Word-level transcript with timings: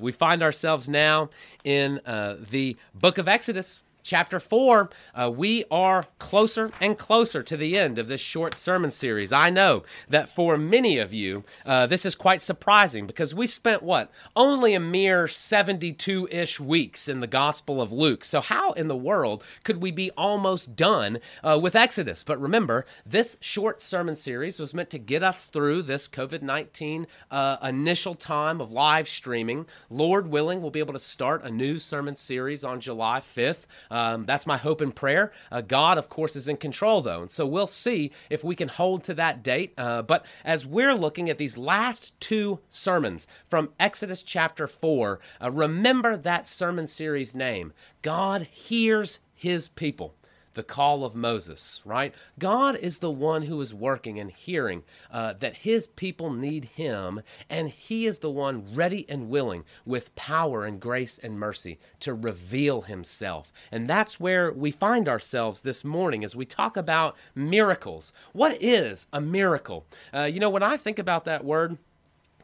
We 0.00 0.12
find 0.12 0.42
ourselves 0.42 0.88
now 0.88 1.30
in 1.64 2.00
uh, 2.06 2.36
the 2.50 2.76
book 2.94 3.18
of 3.18 3.28
Exodus 3.28 3.82
chapter 4.02 4.40
4, 4.40 4.90
uh, 5.14 5.30
we 5.34 5.64
are 5.70 6.06
closer 6.18 6.70
and 6.80 6.96
closer 6.98 7.42
to 7.42 7.56
the 7.56 7.78
end 7.78 7.98
of 7.98 8.08
this 8.08 8.20
short 8.20 8.54
sermon 8.54 8.90
series. 8.90 9.32
I 9.32 9.50
know 9.50 9.84
that 10.08 10.28
for 10.28 10.56
many 10.56 10.98
of 10.98 11.12
you, 11.12 11.44
uh, 11.64 11.86
this 11.86 12.06
is 12.06 12.14
quite 12.14 12.42
surprising 12.42 13.06
because 13.06 13.34
we 13.34 13.46
spent 13.46 13.82
what? 13.82 14.10
Only 14.34 14.74
a 14.74 14.80
mere 14.80 15.28
72 15.28 16.28
ish 16.30 16.60
weeks 16.60 17.08
in 17.08 17.20
the 17.20 17.26
Gospel 17.26 17.80
of 17.80 17.92
Luke. 17.92 18.24
So, 18.24 18.40
how 18.40 18.72
in 18.72 18.88
the 18.88 18.96
world 18.96 19.44
could 19.64 19.82
we 19.82 19.90
be 19.90 20.10
almost 20.12 20.76
done 20.76 21.18
uh, 21.42 21.58
with 21.60 21.76
Exodus? 21.76 22.24
But 22.24 22.40
remember, 22.40 22.86
this 23.04 23.36
short 23.40 23.80
sermon 23.80 24.16
series 24.16 24.58
was 24.58 24.74
meant 24.74 24.90
to 24.90 24.98
get 24.98 25.22
us 25.22 25.46
through 25.46 25.82
this 25.82 26.08
COVID 26.08 26.42
19 26.42 27.06
uh, 27.30 27.56
initial 27.62 28.14
time 28.14 28.60
of 28.60 28.72
live 28.72 29.08
streaming. 29.08 29.66
Lord 29.88 30.28
willing, 30.28 30.60
we'll 30.60 30.70
be 30.70 30.80
able 30.80 30.94
to 30.94 30.98
start 30.98 31.44
a 31.44 31.50
new 31.50 31.78
sermon 31.78 32.14
series 32.14 32.64
on 32.64 32.80
July 32.80 33.20
5th. 33.20 33.66
Um, 33.90 34.24
that's 34.24 34.46
my 34.46 34.56
hope 34.56 34.80
and 34.80 34.94
prayer. 34.94 35.32
Uh, 35.50 35.60
God, 35.60 35.98
of 35.98 36.08
course, 36.08 36.36
is 36.36 36.48
in 36.48 36.56
control, 36.56 37.00
though. 37.00 37.22
And 37.22 37.30
so 37.30 37.46
we'll 37.46 37.66
see 37.66 38.12
if 38.28 38.44
we 38.44 38.54
can 38.54 38.68
hold 38.68 39.04
to 39.04 39.14
that 39.14 39.42
date. 39.42 39.74
Uh, 39.76 40.02
but 40.02 40.24
as 40.44 40.66
we're 40.66 40.94
looking 40.94 41.28
at 41.28 41.38
these 41.38 41.58
last 41.58 42.18
two 42.20 42.60
sermons 42.68 43.26
from 43.48 43.70
Exodus 43.78 44.22
chapter 44.22 44.66
4, 44.66 45.20
uh, 45.42 45.50
remember 45.50 46.16
that 46.16 46.46
sermon 46.46 46.86
series 46.86 47.34
name 47.34 47.72
God 48.02 48.42
hears 48.42 49.20
his 49.34 49.68
people 49.68 50.14
the 50.54 50.62
call 50.62 51.04
of 51.04 51.14
Moses, 51.14 51.82
right? 51.84 52.14
God 52.38 52.76
is 52.76 52.98
the 52.98 53.10
one 53.10 53.42
who 53.42 53.60
is 53.60 53.72
working 53.72 54.18
and 54.18 54.30
hearing 54.30 54.82
uh, 55.10 55.34
that 55.40 55.58
his 55.58 55.86
people 55.86 56.32
need 56.32 56.64
him, 56.64 57.22
and 57.48 57.68
he 57.68 58.06
is 58.06 58.18
the 58.18 58.30
one 58.30 58.74
ready 58.74 59.06
and 59.08 59.28
willing 59.28 59.64
with 59.84 60.14
power 60.14 60.64
and 60.64 60.80
grace 60.80 61.18
and 61.18 61.38
mercy 61.38 61.78
to 62.00 62.14
reveal 62.14 62.82
himself. 62.82 63.52
And 63.70 63.88
that's 63.88 64.18
where 64.18 64.52
we 64.52 64.70
find 64.70 65.08
ourselves 65.08 65.62
this 65.62 65.84
morning 65.84 66.24
as 66.24 66.36
we 66.36 66.44
talk 66.44 66.76
about 66.76 67.16
miracles. 67.34 68.12
What 68.32 68.56
is 68.60 69.06
a 69.12 69.20
miracle? 69.20 69.86
Uh, 70.12 70.22
you 70.22 70.40
know, 70.40 70.50
when 70.50 70.62
I 70.62 70.76
think 70.76 70.98
about 70.98 71.24
that 71.26 71.44
word, 71.44 71.78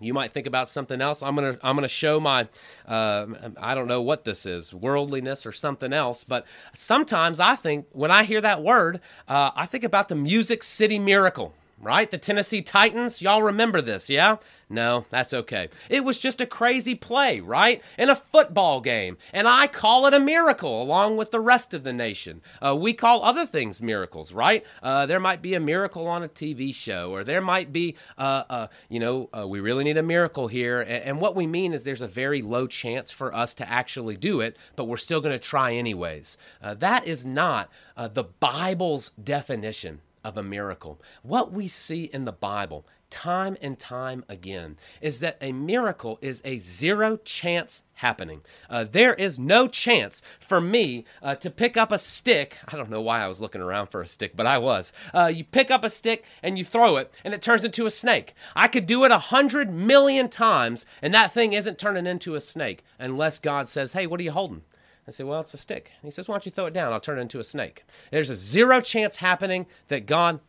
you 0.01 0.15
might 0.15 0.33
think 0.33 0.47
about 0.47 0.69
something 0.69 1.01
else. 1.01 1.23
I'm 1.23 1.35
gonna 1.35 1.59
I'm 1.63 1.77
gonna 1.77 1.89
show 1.89 2.21
my 2.21 2.49
uh, 2.87 3.27
I 3.61 3.75
don't 3.75 3.89
know 3.89 4.03
what 4.03 4.25
this 4.25 4.47
is, 4.47 4.73
worldliness 4.75 5.47
or 5.47 5.53
something 5.53 5.93
else. 5.93 6.25
But 6.25 6.47
sometimes 6.75 7.41
I 7.41 7.57
think 7.57 7.87
when 7.93 8.11
I 8.11 8.25
hear 8.25 8.41
that 8.41 8.63
word, 8.63 9.01
uh, 9.29 9.51
I 9.55 9.67
think 9.67 9.85
about 9.85 10.09
the 10.09 10.17
Music 10.17 10.63
City 10.63 10.99
Miracle 10.99 11.55
right? 11.81 12.11
The 12.11 12.19
Tennessee 12.19 12.63
Titans, 12.63 13.21
y'all 13.21 13.43
remember 13.43 13.81
this, 13.81 14.09
yeah? 14.09 14.37
No, 14.69 15.07
that's 15.11 15.33
okay. 15.33 15.69
It 15.89 16.05
was 16.05 16.19
just 16.19 16.41
a 16.41 16.47
crazy 16.47 16.97
play, 16.97 17.39
right? 17.39 17.81
In 17.97 18.11
a 18.11 18.17
football 18.17 18.81
game. 18.81 19.17
And 19.33 19.47
I 19.47 19.69
call 19.69 20.07
it 20.07 20.15
a 20.15 20.19
miracle 20.19 20.83
along 20.83 21.17
with 21.17 21.31
the 21.31 21.39
rest 21.39 21.73
of 21.73 21.85
the 21.85 21.93
nation. 21.93 22.41
Uh, 22.61 22.75
we 22.75 22.93
call 22.93 23.23
other 23.23 23.47
things 23.47 23.81
miracles, 23.81 24.33
right? 24.33 24.65
Uh, 24.83 25.07
there 25.07 25.21
might 25.21 25.41
be 25.41 25.55
a 25.55 25.61
miracle 25.61 26.09
on 26.09 26.25
a 26.25 26.29
TV 26.29 26.75
show, 26.75 27.13
or 27.13 27.23
there 27.23 27.41
might 27.41 27.73
be, 27.73 27.95
uh, 28.19 28.43
uh, 28.51 28.67
you 28.89 28.99
know, 28.99 29.31
uh, 29.37 29.47
we 29.47 29.61
really 29.61 29.85
need 29.85 29.99
a 29.99 30.03
miracle 30.03 30.49
here. 30.49 30.81
And, 30.81 31.05
and, 31.05 31.21
what 31.21 31.37
we 31.37 31.47
mean 31.47 31.73
is 31.73 31.85
there's 31.85 32.03
a 32.03 32.07
very 32.07 32.43
low 32.43 32.67
chance 32.67 33.11
for 33.11 33.35
us 33.35 33.55
to 33.55 33.69
actually 33.69 34.17
do 34.17 34.41
it, 34.41 34.59
but 34.75 34.85
we're 34.85 34.97
still 34.97 35.21
going 35.21 35.33
to 35.33 35.39
try 35.39 35.73
anyways. 35.75 36.37
Uh, 36.61 36.75
that 36.75 37.07
is 37.07 37.25
not 37.25 37.71
the 37.97 38.25
Bible's 38.25 39.11
definition 39.11 40.01
of 40.27 40.37
a 40.37 40.43
miracle. 40.43 41.01
What 41.23 41.53
we 41.53 41.69
see 41.69 42.05
in 42.05 42.25
the 42.25 42.33
Bible 42.33 42.85
time 43.11 43.57
and 43.63 43.79
time 43.79 44.25
again 44.29 44.77
is 45.01 45.21
that 45.21 45.39
a 45.41 45.53
miracle 45.53 46.19
is 46.21 46.43
a 46.45 46.59
zero 46.59 47.17
chance 47.19 47.85
happening. 47.95 48.43
Uh, 48.69 48.85
there 48.91 49.15
is 49.15 49.39
no 49.39 49.69
chance 49.69 50.21
for 50.41 50.61
me 50.61 51.05
uh, 51.23 51.37
to 51.37 51.49
pick 51.49 51.77
up 51.77 51.93
a 51.93 51.99
stick. 51.99 52.59
I 52.67 52.77
don't 52.77 52.91
know 52.91 53.01
why 53.01 53.21
I 53.23 53.29
was 53.29 53.41
looking 53.41 53.61
around 53.61 53.87
for 53.87 54.01
a 54.01 54.09
stick, 54.09 54.33
but 54.35 54.47
I 54.47 54.59
was. 54.59 54.93
Uh, 55.15 55.31
you 55.33 55.45
pick 55.45 55.71
up 55.71 55.84
a 55.84 55.91
stick 55.91 56.25
and 56.43 56.59
you 56.59 56.65
throw 56.65 56.97
it, 56.97 57.15
and 57.25 57.33
it 57.33 57.41
turns 57.41 57.65
into 57.65 57.87
a 57.87 57.91
snake. 57.91 58.34
I 58.56 58.67
could 58.67 58.87
do 58.87 59.05
it 59.05 59.12
a 59.12 59.19
hundred 59.19 59.71
million 59.71 60.29
times, 60.29 60.84
and 61.00 61.15
that 61.15 61.33
thing 61.33 61.53
isn't 61.53 61.79
turning 61.79 62.09
into 62.09 62.34
a 62.34 62.41
snake 62.41 62.83
unless 62.99 63.39
God 63.39 63.69
says, 63.69 63.93
Hey, 63.93 64.09
what 64.09 64.19
are 64.19 64.25
you 64.25 64.33
holding? 64.33 64.62
I 65.09 65.12
say, 65.12 65.22
well, 65.25 65.41
it's 65.41 65.55
a 65.55 65.59
stick. 65.59 65.93
he 66.03 66.11
says, 66.11 66.27
why 66.27 66.34
don't 66.34 66.47
you 66.47 66.53
throw 66.53 66.67
it 66.67 66.75
down? 66.75 66.93
I'll 66.93 67.00
turn 67.00 67.19
it 67.19 67.22
into 67.22 67.39
a 67.39 67.44
snake. 67.44 67.84
There's 68.11 68.31
a 68.31 68.37
zero 68.37 68.81
chance 68.81 69.19
happening 69.19 69.67
that 69.87 70.06
God 70.06 70.41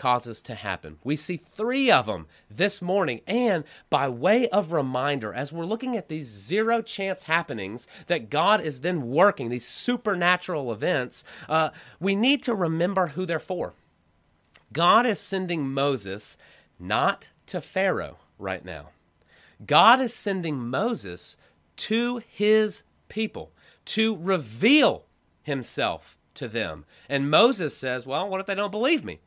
causes 0.00 0.40
to 0.40 0.54
happen. 0.54 0.98
We 1.04 1.14
see 1.14 1.36
three 1.36 1.90
of 1.90 2.06
them 2.06 2.26
this 2.50 2.80
morning. 2.80 3.20
And 3.26 3.64
by 3.90 4.08
way 4.08 4.48
of 4.48 4.72
reminder, 4.72 5.34
as 5.34 5.52
we're 5.52 5.66
looking 5.66 5.94
at 5.98 6.08
these 6.08 6.28
zero 6.28 6.80
chance 6.80 7.24
happenings 7.24 7.86
that 8.06 8.30
God 8.30 8.62
is 8.62 8.80
then 8.80 9.10
working, 9.10 9.50
these 9.50 9.68
supernatural 9.68 10.72
events, 10.72 11.22
uh, 11.50 11.68
we 12.00 12.14
need 12.16 12.42
to 12.44 12.54
remember 12.54 13.08
who 13.08 13.26
they're 13.26 13.38
for. 13.38 13.74
God 14.72 15.04
is 15.04 15.18
sending 15.18 15.68
Moses 15.68 16.38
not 16.78 17.30
to 17.46 17.60
Pharaoh 17.60 18.16
right 18.38 18.64
now. 18.64 18.88
God 19.66 20.00
is 20.00 20.14
sending 20.14 20.56
Moses 20.70 21.36
to 21.76 22.22
his 22.26 22.84
people 23.10 23.52
to 23.90 24.16
reveal 24.16 25.06
himself 25.42 26.16
to 26.34 26.46
them. 26.46 26.84
And 27.08 27.30
Moses 27.30 27.76
says, 27.76 28.06
Well, 28.06 28.28
what 28.28 28.40
if 28.40 28.46
they 28.46 28.54
don't 28.54 28.70
believe 28.70 29.04
me? 29.04 29.20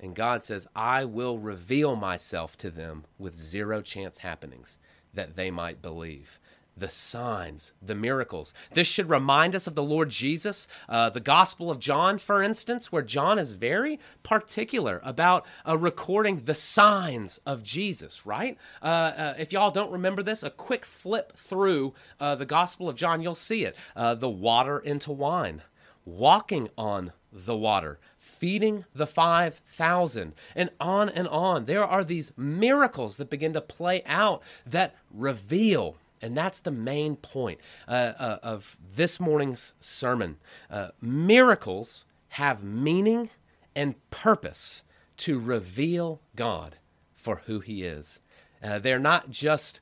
And 0.00 0.14
God 0.14 0.44
says, 0.44 0.66
I 0.74 1.04
will 1.04 1.38
reveal 1.38 1.96
myself 1.96 2.56
to 2.58 2.70
them 2.70 3.04
with 3.18 3.36
zero 3.36 3.80
chance 3.80 4.18
happenings 4.18 4.78
that 5.14 5.36
they 5.36 5.50
might 5.50 5.82
believe 5.82 6.38
the 6.78 6.88
signs, 6.88 7.72
the 7.82 7.94
miracles. 7.94 8.54
This 8.72 8.86
should 8.86 9.10
remind 9.10 9.54
us 9.54 9.66
of 9.66 9.74
the 9.74 9.82
Lord 9.82 10.10
Jesus. 10.10 10.68
Uh, 10.88 11.10
the 11.10 11.20
Gospel 11.20 11.70
of 11.70 11.80
John, 11.80 12.18
for 12.18 12.42
instance, 12.42 12.92
where 12.92 13.02
John 13.02 13.38
is 13.38 13.52
very 13.52 13.98
particular 14.22 15.00
about 15.02 15.46
uh, 15.66 15.76
recording 15.76 16.44
the 16.44 16.54
signs 16.54 17.38
of 17.46 17.62
Jesus, 17.62 18.26
right? 18.26 18.56
Uh, 18.82 18.86
uh 18.86 19.34
if 19.38 19.52
y'all 19.52 19.70
don't 19.70 19.92
remember 19.92 20.22
this, 20.22 20.42
a 20.42 20.50
quick 20.50 20.84
flip 20.84 21.36
through 21.36 21.94
uh, 22.20 22.34
the 22.34 22.46
Gospel 22.46 22.88
of 22.88 22.96
John, 22.96 23.22
you'll 23.22 23.34
see 23.34 23.64
it. 23.64 23.76
Uh, 23.96 24.14
the 24.14 24.28
water 24.28 24.78
into 24.78 25.12
wine, 25.12 25.62
walking 26.04 26.68
on 26.76 27.12
the 27.32 27.56
water, 27.56 27.98
feeding 28.16 28.84
the 28.94 29.06
5,000, 29.06 30.34
and 30.56 30.70
on 30.80 31.08
and 31.08 31.28
on. 31.28 31.66
There 31.66 31.84
are 31.84 32.04
these 32.04 32.32
miracles 32.36 33.16
that 33.16 33.30
begin 33.30 33.52
to 33.52 33.60
play 33.60 34.02
out 34.06 34.42
that 34.66 34.94
reveal 35.12 35.96
and 36.22 36.36
that's 36.36 36.60
the 36.60 36.70
main 36.70 37.16
point 37.16 37.60
uh, 37.86 38.12
uh, 38.18 38.38
of 38.42 38.76
this 38.94 39.18
morning's 39.20 39.74
sermon. 39.80 40.36
Uh, 40.70 40.88
miracles 41.00 42.04
have 42.28 42.62
meaning 42.62 43.30
and 43.74 43.94
purpose 44.10 44.84
to 45.18 45.38
reveal 45.38 46.20
God 46.36 46.76
for 47.14 47.42
who 47.46 47.60
He 47.60 47.82
is. 47.82 48.20
Uh, 48.62 48.78
they're 48.78 48.98
not 48.98 49.30
just 49.30 49.80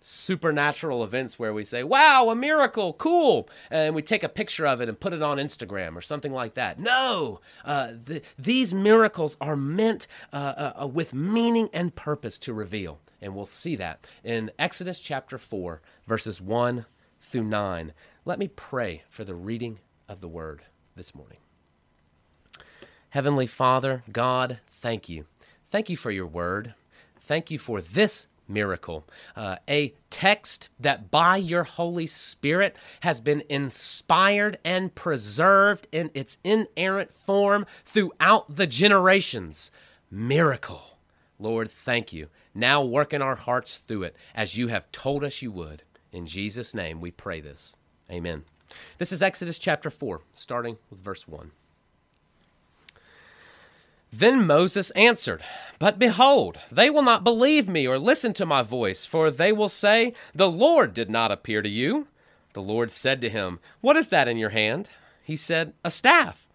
supernatural 0.00 1.04
events 1.04 1.38
where 1.38 1.52
we 1.52 1.64
say, 1.64 1.84
wow, 1.84 2.30
a 2.30 2.34
miracle, 2.34 2.94
cool, 2.94 3.48
and 3.70 3.94
we 3.94 4.02
take 4.02 4.22
a 4.24 4.28
picture 4.28 4.66
of 4.66 4.80
it 4.80 4.88
and 4.88 4.98
put 4.98 5.12
it 5.12 5.22
on 5.22 5.38
Instagram 5.38 5.96
or 5.96 6.00
something 6.00 6.32
like 6.32 6.54
that. 6.54 6.78
No, 6.78 7.40
uh, 7.64 7.92
the, 8.04 8.22
these 8.38 8.72
miracles 8.72 9.36
are 9.40 9.56
meant 9.56 10.06
uh, 10.32 10.72
uh, 10.80 10.86
with 10.86 11.12
meaning 11.12 11.68
and 11.72 11.94
purpose 11.94 12.38
to 12.40 12.54
reveal. 12.54 13.00
And 13.20 13.34
we'll 13.34 13.46
see 13.46 13.76
that 13.76 14.06
in 14.24 14.50
Exodus 14.58 14.98
chapter 14.98 15.36
4, 15.36 15.82
verses 16.06 16.40
1 16.40 16.86
through 17.20 17.44
9. 17.44 17.92
Let 18.24 18.38
me 18.38 18.48
pray 18.48 19.02
for 19.08 19.24
the 19.24 19.34
reading 19.34 19.80
of 20.08 20.20
the 20.20 20.28
word 20.28 20.62
this 20.96 21.14
morning. 21.14 21.38
Heavenly 23.10 23.46
Father, 23.46 24.02
God, 24.10 24.60
thank 24.68 25.08
you. 25.08 25.26
Thank 25.68 25.90
you 25.90 25.96
for 25.96 26.10
your 26.10 26.26
word. 26.26 26.74
Thank 27.20 27.50
you 27.50 27.58
for 27.58 27.80
this 27.80 28.26
miracle. 28.50 29.06
Uh, 29.36 29.56
a 29.68 29.94
text 30.10 30.68
that 30.78 31.10
by 31.10 31.36
your 31.36 31.64
Holy 31.64 32.06
Spirit 32.06 32.76
has 33.00 33.20
been 33.20 33.42
inspired 33.48 34.58
and 34.64 34.94
preserved 34.94 35.86
in 35.92 36.10
its 36.12 36.36
inerrant 36.44 37.14
form 37.14 37.64
throughout 37.84 38.56
the 38.56 38.66
generations. 38.66 39.70
Miracle. 40.10 40.98
Lord, 41.38 41.70
thank 41.70 42.12
you. 42.12 42.28
Now 42.54 42.84
work 42.84 43.14
in 43.14 43.22
our 43.22 43.36
hearts 43.36 43.78
through 43.78 44.02
it 44.02 44.16
as 44.34 44.56
you 44.56 44.68
have 44.68 44.92
told 44.92 45.24
us 45.24 45.40
you 45.40 45.52
would. 45.52 45.84
In 46.12 46.26
Jesus' 46.26 46.74
name 46.74 47.00
we 47.00 47.10
pray 47.10 47.40
this. 47.40 47.76
Amen. 48.10 48.44
This 48.98 49.12
is 49.12 49.22
Exodus 49.22 49.58
chapter 49.58 49.90
4, 49.90 50.20
starting 50.32 50.76
with 50.90 51.00
verse 51.00 51.26
1. 51.26 51.52
Then 54.12 54.46
Moses 54.46 54.90
answered, 54.92 55.42
But 55.78 55.98
behold, 55.98 56.58
they 56.70 56.90
will 56.90 57.02
not 57.02 57.22
believe 57.22 57.68
me 57.68 57.86
or 57.86 57.98
listen 57.98 58.32
to 58.34 58.46
my 58.46 58.62
voice, 58.62 59.06
for 59.06 59.30
they 59.30 59.52
will 59.52 59.68
say, 59.68 60.14
The 60.34 60.50
Lord 60.50 60.92
did 60.94 61.08
not 61.08 61.30
appear 61.30 61.62
to 61.62 61.68
you. 61.68 62.08
The 62.52 62.62
Lord 62.62 62.90
said 62.90 63.20
to 63.20 63.30
him, 63.30 63.60
What 63.80 63.96
is 63.96 64.08
that 64.08 64.26
in 64.26 64.36
your 64.36 64.50
hand? 64.50 64.90
He 65.22 65.36
said, 65.36 65.74
A 65.84 65.90
staff. 65.90 66.48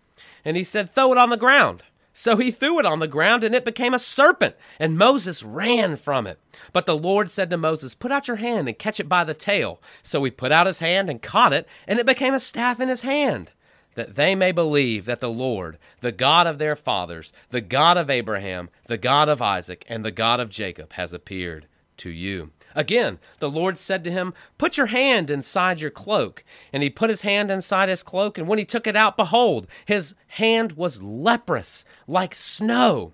And 0.44 0.58
he 0.58 0.64
said, 0.64 0.94
Throw 0.94 1.14
it 1.14 1.18
on 1.18 1.30
the 1.30 1.38
ground. 1.38 1.84
So 2.12 2.38
he 2.38 2.52
threw 2.52 2.80
it 2.80 2.86
on 2.86 3.00
the 3.00 3.08
ground, 3.08 3.44
and 3.44 3.54
it 3.56 3.66
became 3.66 3.94
a 3.94 4.00
serpent, 4.00 4.56
and 4.80 4.98
Moses 4.98 5.44
ran 5.44 5.98
from 5.98 6.28
it. 6.28 6.40
But 6.72 6.86
the 6.86 6.96
Lord 6.96 7.30
said 7.30 7.50
to 7.50 7.58
Moses, 7.58 7.94
Put 7.94 8.12
out 8.12 8.28
your 8.28 8.38
hand 8.38 8.68
and 8.68 8.78
catch 8.80 9.00
it 9.00 9.10
by 9.10 9.24
the 9.24 9.34
tail. 9.34 9.82
So 10.02 10.24
he 10.24 10.32
put 10.32 10.52
out 10.52 10.68
his 10.68 10.80
hand 10.80 11.10
and 11.10 11.22
caught 11.22 11.52
it, 11.52 11.68
and 11.88 12.00
it 12.00 12.06
became 12.06 12.34
a 12.34 12.40
staff 12.40 12.80
in 12.80 12.90
his 12.90 13.02
hand 13.02 13.52
that 13.96 14.16
they 14.16 14.36
may 14.36 14.52
believe 14.52 15.06
that 15.06 15.20
the 15.20 15.30
Lord, 15.30 15.78
the 16.02 16.12
God 16.12 16.48
of 16.48 16.58
their 16.58 16.76
fathers, 16.76 17.34
the 17.50 17.62
God 17.62 17.98
of 17.98 18.10
Abraham, 18.10 18.70
the 18.88 18.98
God 18.98 19.28
of 19.28 19.42
Isaac, 19.42 19.84
and 19.90 20.06
the 20.06 20.12
God 20.12 20.40
of 20.40 20.50
Jacob, 20.50 20.94
has 20.94 21.12
appeared 21.12 21.68
to 21.98 22.10
you. 22.10 22.52
Again, 22.76 23.20
the 23.40 23.50
Lord 23.50 23.78
said 23.78 24.04
to 24.04 24.12
him, 24.12 24.34
Put 24.58 24.78
your 24.78 24.88
hand 24.88 25.30
inside 25.30 25.80
your 25.80 25.92
cloak. 25.92 26.44
And 26.74 26.84
he 26.84 26.90
put 26.90 27.10
his 27.10 27.22
hand 27.22 27.50
inside 27.50 27.88
his 27.88 28.04
cloak, 28.04 28.38
and 28.38 28.48
when 28.48 28.60
he 28.60 28.66
took 28.66 28.86
it 28.86 28.98
out, 28.98 29.18
behold, 29.18 29.68
his 29.86 30.14
hand 30.28 30.74
was 30.74 31.02
leprous, 31.02 31.86
like 32.06 32.36
snow. 32.36 33.14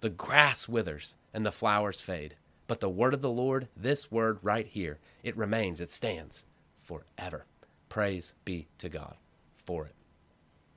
The 0.00 0.10
grass 0.10 0.68
withers 0.68 1.16
and 1.34 1.44
the 1.44 1.52
flowers 1.52 2.00
fade. 2.00 2.36
But 2.66 2.80
the 2.80 2.88
word 2.88 3.14
of 3.14 3.22
the 3.22 3.30
Lord, 3.30 3.68
this 3.76 4.10
word 4.10 4.38
right 4.42 4.66
here, 4.66 4.98
it 5.22 5.36
remains, 5.36 5.80
it 5.80 5.90
stands 5.90 6.46
forever. 6.76 7.46
Praise 7.88 8.34
be 8.44 8.68
to 8.78 8.88
God 8.88 9.16
for 9.54 9.86
it. 9.86 9.94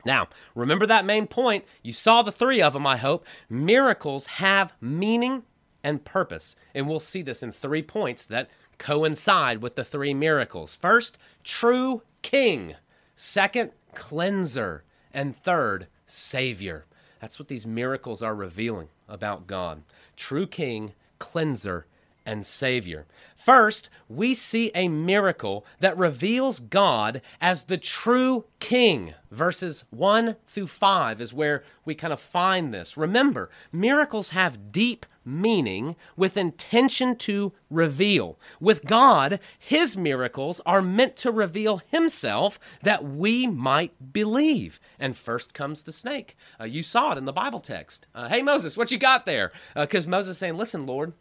Now, 0.04 0.28
remember 0.54 0.86
that 0.86 1.04
main 1.04 1.26
point. 1.26 1.64
You 1.82 1.92
saw 1.92 2.22
the 2.22 2.32
three 2.32 2.60
of 2.60 2.72
them, 2.72 2.86
I 2.86 2.96
hope. 2.96 3.24
Miracles 3.48 4.26
have 4.26 4.74
meaning 4.80 5.44
and 5.84 6.04
purpose. 6.04 6.56
And 6.74 6.88
we'll 6.88 7.00
see 7.00 7.22
this 7.22 7.42
in 7.42 7.52
three 7.52 7.82
points 7.82 8.26
that 8.26 8.50
coincide 8.78 9.62
with 9.62 9.76
the 9.76 9.84
three 9.84 10.14
miracles. 10.14 10.76
First, 10.80 11.18
true 11.44 12.02
king. 12.22 12.74
Second, 13.14 13.72
cleanser. 13.94 14.84
And 15.12 15.36
third, 15.36 15.86
savior. 16.06 16.86
That's 17.22 17.38
what 17.38 17.46
these 17.46 17.68
miracles 17.68 18.20
are 18.20 18.34
revealing 18.34 18.88
about 19.08 19.46
God 19.46 19.84
true 20.16 20.46
King, 20.46 20.92
cleanser, 21.20 21.86
and 22.26 22.44
Savior. 22.44 23.06
First, 23.36 23.88
we 24.08 24.34
see 24.34 24.72
a 24.74 24.88
miracle 24.88 25.64
that 25.78 25.96
reveals 25.96 26.58
God 26.58 27.22
as 27.40 27.64
the 27.64 27.78
true 27.78 28.44
King. 28.58 29.14
Verses 29.30 29.84
1 29.90 30.34
through 30.46 30.66
5 30.66 31.20
is 31.20 31.32
where 31.32 31.62
we 31.84 31.94
kind 31.94 32.12
of 32.12 32.20
find 32.20 32.74
this. 32.74 32.96
Remember, 32.96 33.50
miracles 33.70 34.30
have 34.30 34.72
deep 34.72 35.06
meaning 35.24 35.96
with 36.16 36.36
intention 36.36 37.16
to 37.16 37.52
reveal. 37.70 38.38
With 38.60 38.84
God, 38.84 39.40
His 39.58 39.96
miracles 39.96 40.60
are 40.66 40.82
meant 40.82 41.16
to 41.18 41.30
reveal 41.30 41.82
Himself 41.88 42.58
that 42.82 43.04
we 43.04 43.46
might 43.46 44.12
believe. 44.12 44.80
And 44.98 45.16
first 45.16 45.54
comes 45.54 45.82
the 45.82 45.92
snake. 45.92 46.36
Uh, 46.60 46.64
you 46.64 46.82
saw 46.82 47.12
it 47.12 47.18
in 47.18 47.24
the 47.24 47.32
Bible 47.32 47.60
text. 47.60 48.06
Uh, 48.14 48.28
hey, 48.28 48.42
Moses, 48.42 48.76
what 48.76 48.90
you 48.90 48.98
got 48.98 49.26
there? 49.26 49.52
Because 49.74 50.06
uh, 50.06 50.10
Moses 50.10 50.38
saying, 50.38 50.54
Listen, 50.54 50.86
Lord, 50.86 51.12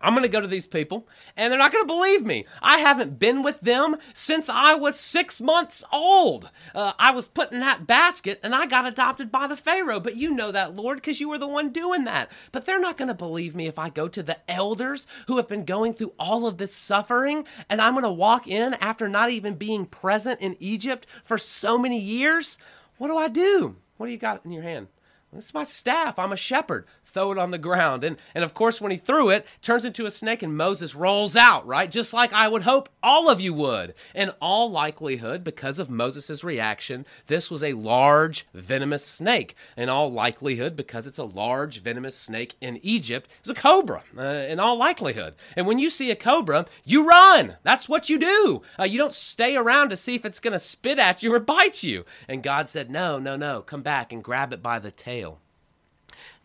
I'm 0.00 0.14
going 0.14 0.22
to 0.22 0.28
go 0.28 0.40
to 0.40 0.46
these 0.46 0.66
people 0.66 1.06
and 1.36 1.50
they're 1.50 1.58
not 1.58 1.72
going 1.72 1.84
to 1.84 1.94
believe 1.94 2.24
me. 2.24 2.44
I 2.62 2.78
haven't 2.78 3.18
been 3.18 3.42
with 3.42 3.60
them 3.60 3.96
since 4.12 4.48
I 4.48 4.74
was 4.74 4.98
six 4.98 5.40
months 5.40 5.84
old. 5.92 6.50
Uh, 6.74 6.92
I 6.98 7.10
was 7.10 7.28
put 7.28 7.52
in 7.52 7.60
that 7.60 7.86
basket 7.86 8.40
and 8.42 8.54
I 8.54 8.66
got 8.66 8.86
adopted 8.86 9.30
by 9.30 9.46
the 9.46 9.56
Pharaoh. 9.56 10.00
But 10.00 10.16
you 10.16 10.34
know 10.34 10.52
that, 10.52 10.76
Lord, 10.76 10.98
because 10.98 11.20
you 11.20 11.28
were 11.28 11.38
the 11.38 11.48
one 11.48 11.70
doing 11.70 12.04
that. 12.04 12.30
But 12.52 12.64
they're 12.64 12.80
not 12.80 12.96
going 12.96 13.08
to 13.08 13.14
believe 13.14 13.54
me 13.54 13.66
if 13.66 13.78
I 13.78 13.88
go 13.90 14.08
to 14.08 14.22
the 14.22 14.38
elders 14.50 15.06
who 15.26 15.36
have 15.36 15.48
been 15.48 15.64
going 15.64 15.92
through 15.92 16.14
all 16.18 16.46
of 16.46 16.58
this 16.58 16.74
suffering 16.74 17.46
and 17.68 17.80
I'm 17.80 17.94
going 17.94 18.04
to 18.04 18.10
walk 18.10 18.46
in 18.46 18.74
after 18.74 19.08
not 19.08 19.30
even 19.30 19.54
being 19.54 19.86
present 19.86 20.40
in 20.40 20.56
Egypt 20.60 21.06
for 21.24 21.38
so 21.38 21.78
many 21.78 21.98
years. 21.98 22.58
What 22.98 23.08
do 23.08 23.16
I 23.16 23.28
do? 23.28 23.76
What 23.96 24.06
do 24.06 24.12
you 24.12 24.18
got 24.18 24.44
in 24.44 24.52
your 24.52 24.62
hand? 24.62 24.88
It's 25.36 25.52
my 25.52 25.64
staff. 25.64 26.18
I'm 26.18 26.32
a 26.32 26.36
shepherd 26.36 26.86
throw 27.08 27.32
it 27.32 27.38
on 27.38 27.50
the 27.50 27.58
ground. 27.58 28.04
And, 28.04 28.16
and 28.34 28.44
of 28.44 28.54
course, 28.54 28.80
when 28.80 28.92
he 28.92 28.96
threw 28.96 29.30
it, 29.30 29.46
turns 29.62 29.84
into 29.84 30.06
a 30.06 30.10
snake 30.10 30.42
and 30.42 30.56
Moses 30.56 30.94
rolls 30.94 31.36
out, 31.36 31.66
right? 31.66 31.90
Just 31.90 32.12
like 32.12 32.32
I 32.32 32.48
would 32.48 32.62
hope 32.62 32.88
all 33.02 33.28
of 33.28 33.40
you 33.40 33.54
would. 33.54 33.94
In 34.14 34.30
all 34.40 34.70
likelihood, 34.70 35.44
because 35.44 35.78
of 35.78 35.90
Moses' 35.90 36.44
reaction, 36.44 37.06
this 37.26 37.50
was 37.50 37.62
a 37.62 37.72
large, 37.72 38.46
venomous 38.54 39.04
snake. 39.04 39.54
In 39.76 39.88
all 39.88 40.12
likelihood, 40.12 40.76
because 40.76 41.06
it's 41.06 41.18
a 41.18 41.24
large, 41.24 41.82
venomous 41.82 42.16
snake 42.16 42.54
in 42.60 42.78
Egypt, 42.82 43.30
it's 43.40 43.50
a 43.50 43.54
cobra, 43.54 44.02
uh, 44.16 44.22
in 44.22 44.60
all 44.60 44.76
likelihood. 44.76 45.34
And 45.56 45.66
when 45.66 45.78
you 45.78 45.90
see 45.90 46.10
a 46.10 46.16
cobra, 46.16 46.66
you 46.84 47.08
run. 47.08 47.56
That's 47.62 47.88
what 47.88 48.08
you 48.08 48.18
do. 48.18 48.62
Uh, 48.78 48.84
you 48.84 48.98
don't 48.98 49.12
stay 49.12 49.56
around 49.56 49.90
to 49.90 49.96
see 49.96 50.14
if 50.14 50.24
it's 50.24 50.40
going 50.40 50.52
to 50.52 50.58
spit 50.58 50.98
at 50.98 51.22
you 51.22 51.34
or 51.34 51.40
bite 51.40 51.82
you. 51.82 52.04
And 52.28 52.42
God 52.42 52.68
said, 52.68 52.90
No, 52.90 53.18
no, 53.18 53.36
no, 53.36 53.62
come 53.62 53.82
back 53.82 54.12
and 54.12 54.22
grab 54.22 54.52
it 54.52 54.62
by 54.62 54.78
the 54.78 54.90
tail. 54.90 55.40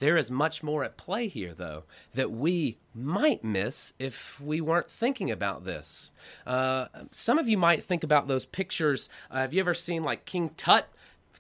There 0.03 0.17
is 0.17 0.29
much 0.29 0.61
more 0.63 0.83
at 0.83 0.97
play 0.97 1.29
here, 1.29 1.53
though, 1.53 1.85
that 2.13 2.29
we 2.29 2.77
might 2.93 3.41
miss 3.41 3.93
if 3.99 4.37
we 4.41 4.59
weren't 4.59 4.91
thinking 4.91 5.31
about 5.31 5.63
this. 5.63 6.11
Uh, 6.45 6.87
some 7.11 7.39
of 7.39 7.47
you 7.47 7.57
might 7.57 7.85
think 7.85 8.03
about 8.03 8.27
those 8.27 8.45
pictures. 8.45 9.07
Uh, 9.31 9.37
have 9.37 9.53
you 9.53 9.61
ever 9.61 9.73
seen 9.73 10.03
like 10.03 10.25
King 10.25 10.49
Tut? 10.57 10.89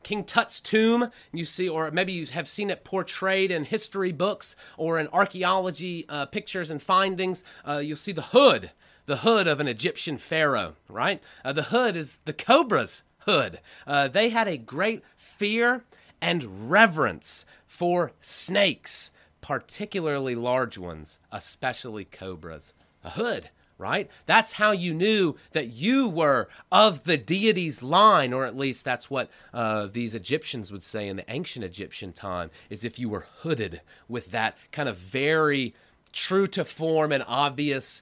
King 0.01 0.23
Tut's 0.23 0.61
tomb, 0.61 1.11
you 1.33 1.43
see, 1.43 1.67
or 1.67 1.91
maybe 1.91 2.13
you 2.13 2.25
have 2.27 2.47
seen 2.47 2.69
it 2.69 2.85
portrayed 2.85 3.51
in 3.51 3.65
history 3.65 4.13
books 4.13 4.55
or 4.77 4.97
in 4.97 5.09
archaeology 5.09 6.05
uh, 6.07 6.25
pictures 6.27 6.71
and 6.71 6.81
findings. 6.81 7.43
Uh, 7.67 7.79
you'll 7.79 7.97
see 7.97 8.13
the 8.13 8.21
hood, 8.21 8.71
the 9.07 9.17
hood 9.17 9.45
of 9.45 9.59
an 9.59 9.67
Egyptian 9.67 10.17
pharaoh, 10.17 10.77
right? 10.87 11.21
Uh, 11.43 11.51
the 11.51 11.63
hood 11.63 11.97
is 11.97 12.19
the 12.23 12.31
cobra's 12.31 13.03
hood. 13.25 13.59
Uh, 13.85 14.07
they 14.07 14.29
had 14.29 14.47
a 14.47 14.57
great 14.57 15.03
fear 15.17 15.83
and 16.23 16.71
reverence 16.71 17.45
for 17.67 18.13
snakes, 18.21 19.11
particularly 19.41 20.35
large 20.35 20.77
ones, 20.77 21.19
especially 21.33 22.05
cobras. 22.05 22.73
A 23.03 23.09
hood, 23.09 23.49
right? 23.77 24.09
That's 24.25 24.53
how 24.53 24.71
you 24.71 24.93
knew 24.93 25.35
that 25.51 25.73
you 25.73 26.07
were 26.07 26.47
of 26.71 27.03
the 27.03 27.17
deity's 27.17 27.83
line, 27.83 28.31
or 28.31 28.45
at 28.45 28.55
least 28.55 28.85
that's 28.85 29.09
what 29.09 29.29
uh, 29.53 29.87
these 29.87 30.15
Egyptians 30.15 30.71
would 30.71 30.83
say 30.83 31.09
in 31.09 31.17
the 31.17 31.29
ancient 31.29 31.65
Egyptian 31.65 32.13
time, 32.13 32.49
is 32.69 32.85
if 32.85 32.97
you 32.97 33.09
were 33.09 33.27
hooded 33.41 33.81
with 34.07 34.31
that 34.31 34.57
kind 34.71 34.87
of 34.87 34.95
very 34.95 35.75
true 36.13 36.47
to 36.47 36.63
form 36.63 37.11
and 37.11 37.25
obvious 37.27 38.01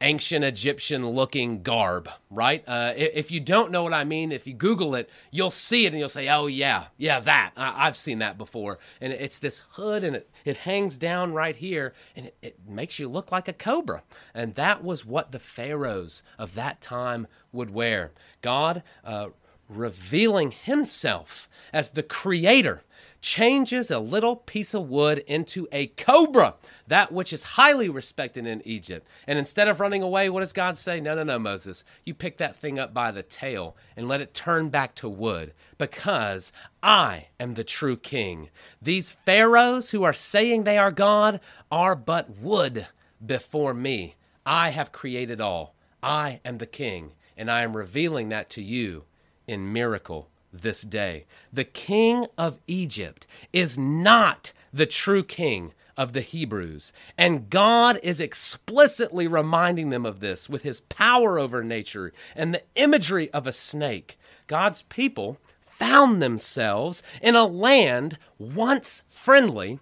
ancient 0.00 0.44
Egyptian 0.44 1.08
looking 1.08 1.62
garb, 1.62 2.08
right? 2.30 2.62
Uh, 2.66 2.92
if 2.96 3.30
you 3.30 3.40
don't 3.40 3.70
know 3.72 3.82
what 3.82 3.92
I 3.92 4.04
mean, 4.04 4.30
if 4.32 4.46
you 4.46 4.54
Google 4.54 4.94
it, 4.94 5.10
you'll 5.30 5.50
see 5.50 5.86
it 5.86 5.92
and 5.92 5.98
you'll 5.98 6.08
say, 6.08 6.28
oh, 6.28 6.46
yeah, 6.46 6.86
yeah, 6.96 7.20
that. 7.20 7.52
I- 7.56 7.86
have 7.88 7.96
seen 7.96 8.18
that 8.18 8.36
before. 8.36 8.78
And 9.00 9.12
it's 9.12 9.38
this 9.38 9.62
hood 9.70 10.04
and 10.04 10.16
it, 10.16 10.30
it 10.44 10.56
hangs 10.58 10.98
down 10.98 11.32
right 11.32 11.56
here 11.56 11.94
and 12.14 12.26
it, 12.26 12.36
it 12.42 12.58
makes 12.68 12.98
you 12.98 13.08
look 13.08 13.32
like 13.32 13.48
a 13.48 13.52
cobra. 13.52 14.02
And 14.34 14.54
that 14.56 14.84
was 14.84 15.04
what 15.04 15.32
the 15.32 15.38
pharaohs 15.38 16.22
of 16.38 16.54
that 16.54 16.80
time 16.80 17.26
would 17.52 17.70
wear. 17.70 18.12
God 18.42 18.82
uh, 19.04 19.28
revealing 19.68 20.50
himself 20.50 21.48
as 21.72 21.90
the 21.90 22.02
creator 22.02 22.82
changes 23.20 23.90
a 23.90 23.98
little 23.98 24.36
piece 24.36 24.74
of 24.74 24.88
wood 24.88 25.18
into 25.26 25.66
a 25.72 25.88
cobra, 25.88 26.54
that 26.86 27.10
which 27.12 27.32
is 27.32 27.42
highly 27.42 27.88
respected 27.88 28.46
in 28.46 28.62
Egypt. 28.64 29.06
And 29.26 29.38
instead 29.38 29.68
of 29.68 29.80
running 29.80 30.02
away, 30.02 30.28
what 30.28 30.40
does 30.40 30.52
God 30.52 30.78
say? 30.78 31.00
No, 31.00 31.14
no, 31.14 31.24
no, 31.24 31.38
Moses. 31.38 31.84
You 32.04 32.14
pick 32.14 32.38
that 32.38 32.56
thing 32.56 32.78
up 32.78 32.94
by 32.94 33.10
the 33.10 33.22
tail 33.22 33.76
and 33.96 34.08
let 34.08 34.20
it 34.20 34.34
turn 34.34 34.68
back 34.68 34.94
to 34.96 35.08
wood 35.08 35.52
because 35.78 36.52
I 36.82 37.26
am 37.40 37.54
the 37.54 37.64
true 37.64 37.96
king. 37.96 38.50
These 38.80 39.16
pharaohs 39.26 39.90
who 39.90 40.04
are 40.04 40.12
saying 40.12 40.64
they 40.64 40.78
are 40.78 40.92
God 40.92 41.40
are 41.70 41.96
but 41.96 42.38
wood 42.38 42.86
before 43.24 43.74
me. 43.74 44.14
I 44.46 44.70
have 44.70 44.92
created 44.92 45.40
all. 45.40 45.74
I 46.02 46.40
am 46.44 46.58
the 46.58 46.66
king, 46.66 47.12
and 47.36 47.50
I 47.50 47.62
am 47.62 47.76
revealing 47.76 48.28
that 48.28 48.48
to 48.50 48.62
you 48.62 49.04
in 49.48 49.72
miracle 49.72 50.28
this 50.52 50.82
day. 50.82 51.24
The 51.52 51.64
king 51.64 52.26
of 52.36 52.60
Egypt 52.66 53.26
is 53.52 53.76
not 53.76 54.52
the 54.72 54.86
true 54.86 55.24
king 55.24 55.72
of 55.96 56.12
the 56.12 56.20
Hebrews. 56.20 56.92
And 57.18 57.50
God 57.50 57.98
is 58.02 58.20
explicitly 58.20 59.26
reminding 59.26 59.90
them 59.90 60.06
of 60.06 60.20
this 60.20 60.48
with 60.48 60.62
his 60.62 60.80
power 60.82 61.38
over 61.38 61.64
nature 61.64 62.12
and 62.36 62.54
the 62.54 62.62
imagery 62.76 63.30
of 63.32 63.46
a 63.46 63.52
snake. 63.52 64.18
God's 64.46 64.82
people 64.82 65.38
found 65.66 66.22
themselves 66.22 67.02
in 67.20 67.34
a 67.34 67.44
land 67.44 68.18
once 68.38 69.02
friendly 69.08 69.80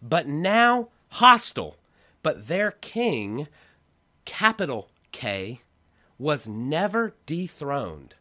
but 0.00 0.26
now 0.26 0.88
hostile. 1.08 1.76
But 2.22 2.48
their 2.48 2.72
king, 2.72 3.48
capital 4.24 4.90
K, 5.12 5.60
was 6.18 6.48
never 6.48 7.14
dethroned 7.26 8.14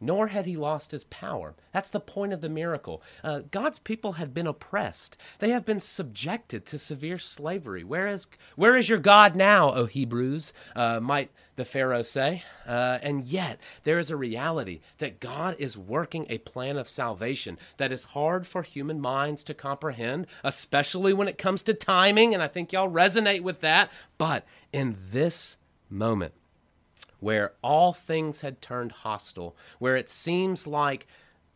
nor 0.00 0.28
had 0.28 0.46
he 0.46 0.56
lost 0.56 0.92
his 0.92 1.04
power. 1.04 1.54
That's 1.72 1.90
the 1.90 2.00
point 2.00 2.32
of 2.32 2.40
the 2.40 2.48
miracle. 2.48 3.02
Uh, 3.22 3.40
God's 3.50 3.78
people 3.78 4.12
had 4.12 4.34
been 4.34 4.46
oppressed. 4.46 5.16
They 5.38 5.50
have 5.50 5.64
been 5.64 5.80
subjected 5.80 6.66
to 6.66 6.78
severe 6.78 7.18
slavery. 7.18 7.84
Where 7.84 8.06
is, 8.06 8.26
where 8.56 8.76
is 8.76 8.88
your 8.88 8.98
God 8.98 9.36
now, 9.36 9.72
O 9.72 9.86
Hebrews? 9.86 10.52
Uh, 10.74 11.00
might 11.00 11.30
the 11.58 11.66
Pharaoh 11.66 12.02
say. 12.02 12.44
Uh, 12.66 12.98
and 13.02 13.26
yet, 13.26 13.58
there 13.84 13.98
is 13.98 14.10
a 14.10 14.16
reality 14.16 14.80
that 14.96 15.20
God 15.20 15.56
is 15.58 15.76
working 15.76 16.24
a 16.30 16.38
plan 16.38 16.78
of 16.78 16.88
salvation 16.88 17.58
that 17.76 17.92
is 17.92 18.04
hard 18.04 18.46
for 18.46 18.62
human 18.62 19.00
minds 19.00 19.44
to 19.44 19.54
comprehend, 19.54 20.26
especially 20.42 21.12
when 21.12 21.28
it 21.28 21.36
comes 21.36 21.62
to 21.64 21.74
timing. 21.74 22.32
And 22.32 22.42
I 22.42 22.48
think 22.48 22.72
y'all 22.72 22.90
resonate 22.90 23.42
with 23.42 23.60
that. 23.60 23.90
But 24.16 24.46
in 24.72 24.96
this 25.10 25.56
moment, 25.90 26.32
where 27.20 27.52
all 27.62 27.92
things 27.92 28.40
had 28.40 28.60
turned 28.60 28.92
hostile, 28.92 29.56
where 29.78 29.96
it 29.96 30.08
seems 30.08 30.66
like 30.66 31.06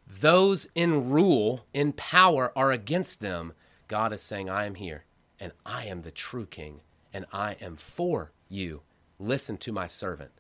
those 0.07 0.69
in 0.75 1.11
rule, 1.11 1.65
in 1.73 1.93
power, 1.93 2.53
are 2.57 2.73
against 2.73 3.21
them, 3.21 3.53
God 3.89 4.13
is 4.13 4.23
saying, 4.23 4.49
I 4.51 4.67
am 4.67 4.75
here, 4.75 5.05
and 5.39 5.53
I 5.65 5.85
am 5.87 6.03
the 6.03 6.11
true 6.11 6.47
king, 6.47 6.81
and 7.13 7.27
I 7.33 7.57
am 7.61 7.77
for 7.77 8.33
you. 8.49 8.83
Listen 9.19 9.57
to 9.59 9.73
my 9.73 9.87
servant, 9.87 10.31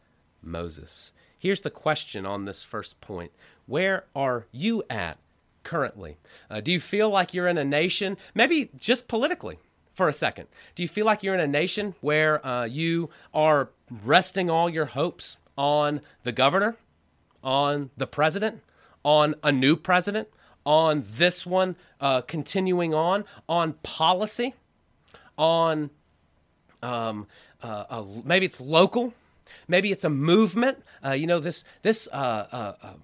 Moses. 0.42 1.12
Here's 1.38 1.60
the 1.60 1.70
question 1.70 2.24
on 2.26 2.44
this 2.44 2.62
first 2.62 3.00
point 3.00 3.32
Where 3.66 4.04
are 4.14 4.46
you 4.52 4.82
at 4.88 5.18
currently? 5.64 6.18
Uh, 6.50 6.60
do 6.60 6.72
you 6.72 6.80
feel 6.80 7.10
like 7.10 7.34
you're 7.34 7.48
in 7.48 7.58
a 7.58 7.64
nation, 7.64 8.16
maybe 8.34 8.70
just 8.76 9.08
politically? 9.08 9.58
For 10.02 10.08
a 10.08 10.12
second, 10.12 10.48
do 10.74 10.82
you 10.82 10.88
feel 10.88 11.06
like 11.06 11.22
you're 11.22 11.32
in 11.32 11.38
a 11.38 11.46
nation 11.46 11.94
where 12.00 12.44
uh, 12.44 12.64
you 12.64 13.08
are 13.32 13.68
resting 14.04 14.50
all 14.50 14.68
your 14.68 14.86
hopes 14.86 15.36
on 15.56 16.00
the 16.24 16.32
governor, 16.32 16.76
on 17.44 17.90
the 17.96 18.08
president, 18.08 18.62
on 19.04 19.36
a 19.44 19.52
new 19.52 19.76
president, 19.76 20.26
on 20.66 21.04
this 21.08 21.46
one 21.46 21.76
uh, 22.00 22.22
continuing 22.22 22.92
on, 22.92 23.24
on 23.48 23.74
policy, 23.84 24.54
on 25.38 25.90
um, 26.82 27.28
uh, 27.62 28.02
maybe 28.24 28.44
it's 28.44 28.60
local, 28.60 29.14
maybe 29.68 29.92
it's 29.92 30.02
a 30.02 30.10
movement. 30.10 30.82
Uh, 31.06 31.12
you 31.12 31.28
know 31.28 31.38
this 31.38 31.62
this 31.82 32.08
uh, 32.12 32.74
uh, 32.82 32.94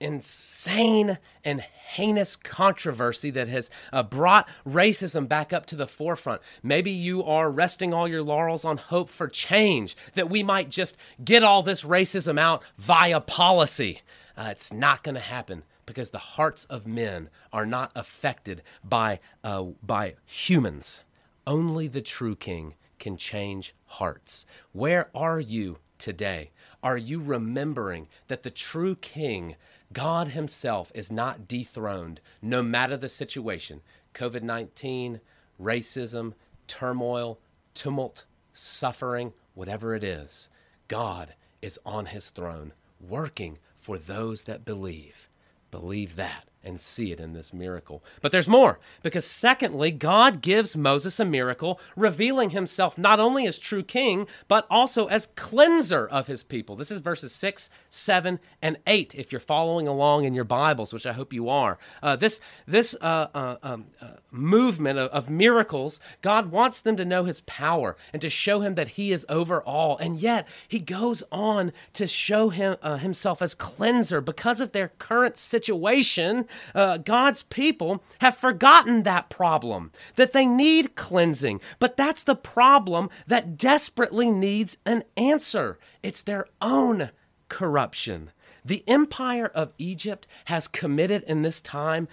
insane 0.00 1.18
and 1.44 1.60
heinous 1.60 2.36
controversy 2.36 3.30
that 3.30 3.48
has 3.48 3.70
uh, 3.92 4.02
brought 4.02 4.48
racism 4.66 5.28
back 5.28 5.52
up 5.52 5.66
to 5.66 5.76
the 5.76 5.86
forefront. 5.86 6.42
Maybe 6.62 6.90
you 6.90 7.24
are 7.24 7.50
resting 7.50 7.94
all 7.94 8.06
your 8.06 8.22
laurels 8.22 8.64
on 8.64 8.76
hope 8.76 9.08
for 9.08 9.28
change, 9.28 9.96
that 10.14 10.30
we 10.30 10.42
might 10.42 10.68
just 10.70 10.96
get 11.24 11.42
all 11.42 11.62
this 11.62 11.84
racism 11.84 12.38
out 12.38 12.62
via 12.76 13.20
policy. 13.20 14.02
Uh, 14.36 14.48
it's 14.50 14.72
not 14.72 15.02
going 15.02 15.14
to 15.14 15.20
happen 15.20 15.64
because 15.86 16.10
the 16.10 16.18
hearts 16.18 16.66
of 16.66 16.86
men 16.86 17.30
are 17.52 17.66
not 17.66 17.90
affected 17.94 18.62
by, 18.84 19.18
uh, 19.42 19.64
by 19.82 20.14
humans. 20.26 21.02
Only 21.46 21.88
the 21.88 22.02
true 22.02 22.36
king 22.36 22.74
can 22.98 23.16
change 23.16 23.74
hearts. 23.86 24.44
Where 24.72 25.08
are 25.14 25.40
you 25.40 25.78
today? 25.96 26.50
Are 26.82 26.98
you 26.98 27.20
remembering 27.20 28.06
that 28.28 28.42
the 28.42 28.50
true 28.50 28.96
king 28.96 29.56
God 29.92 30.28
Himself 30.28 30.92
is 30.94 31.10
not 31.10 31.48
dethroned, 31.48 32.20
no 32.42 32.62
matter 32.62 32.96
the 32.96 33.08
situation 33.08 33.80
COVID 34.14 34.42
19, 34.42 35.20
racism, 35.60 36.34
turmoil, 36.66 37.38
tumult, 37.74 38.24
suffering, 38.52 39.32
whatever 39.54 39.94
it 39.94 40.04
is. 40.04 40.50
God 40.88 41.34
is 41.62 41.78
on 41.84 42.06
His 42.06 42.30
throne, 42.30 42.72
working 43.00 43.58
for 43.76 43.98
those 43.98 44.44
that 44.44 44.64
believe. 44.64 45.28
Believe 45.70 46.16
that 46.16 46.44
and 46.64 46.80
see 46.80 47.12
it 47.12 47.20
in 47.20 47.32
this 47.32 47.52
miracle. 47.52 48.02
But 48.20 48.32
there's 48.32 48.48
more, 48.48 48.78
because 49.02 49.24
secondly, 49.24 49.90
God 49.90 50.40
gives 50.42 50.76
Moses 50.76 51.20
a 51.20 51.24
miracle, 51.24 51.80
revealing 51.96 52.50
himself 52.50 52.98
not 52.98 53.20
only 53.20 53.46
as 53.46 53.58
true 53.58 53.82
king, 53.82 54.26
but 54.48 54.66
also 54.68 55.06
as 55.06 55.26
cleanser 55.26 56.06
of 56.06 56.26
his 56.26 56.42
people. 56.42 56.76
This 56.76 56.90
is 56.90 57.00
verses 57.00 57.32
6, 57.32 57.70
7, 57.88 58.40
and 58.60 58.76
8, 58.86 59.14
if 59.14 59.32
you're 59.32 59.40
following 59.40 59.86
along 59.86 60.24
in 60.24 60.34
your 60.34 60.44
Bibles, 60.44 60.92
which 60.92 61.06
I 61.06 61.12
hope 61.12 61.32
you 61.32 61.48
are. 61.48 61.78
Uh, 62.02 62.16
this 62.16 62.40
this 62.66 62.94
uh, 63.00 63.28
uh, 63.34 63.56
um, 63.62 63.86
uh, 64.00 64.08
movement 64.30 64.98
of, 64.98 65.10
of 65.10 65.30
miracles, 65.30 66.00
God 66.22 66.50
wants 66.50 66.80
them 66.80 66.96
to 66.96 67.04
know 67.04 67.24
his 67.24 67.40
power 67.42 67.96
and 68.12 68.20
to 68.20 68.30
show 68.30 68.60
him 68.60 68.74
that 68.74 68.88
he 68.88 69.12
is 69.12 69.24
over 69.28 69.62
all. 69.62 69.96
And 69.98 70.20
yet, 70.20 70.46
he 70.66 70.80
goes 70.80 71.22
on 71.30 71.72
to 71.94 72.06
show 72.06 72.48
him 72.48 72.76
uh, 72.82 72.96
himself 72.96 73.40
as 73.40 73.54
cleanser 73.54 74.20
because 74.20 74.60
of 74.60 74.72
their 74.72 74.88
current 74.98 75.38
situation 75.38 76.47
uh, 76.74 76.98
God's 76.98 77.42
people 77.42 78.02
have 78.20 78.36
forgotten 78.36 79.02
that 79.02 79.30
problem, 79.30 79.92
that 80.16 80.32
they 80.32 80.46
need 80.46 80.96
cleansing. 80.96 81.60
But 81.78 81.96
that's 81.96 82.22
the 82.22 82.36
problem 82.36 83.10
that 83.26 83.56
desperately 83.56 84.30
needs 84.30 84.76
an 84.84 85.04
answer. 85.16 85.78
It's 86.02 86.22
their 86.22 86.46
own 86.60 87.10
corruption. 87.48 88.30
The 88.64 88.84
empire 88.86 89.50
of 89.54 89.72
Egypt 89.78 90.26
has 90.46 90.68
committed 90.68 91.22
in 91.22 91.42
this 91.42 91.60
time 91.60 92.08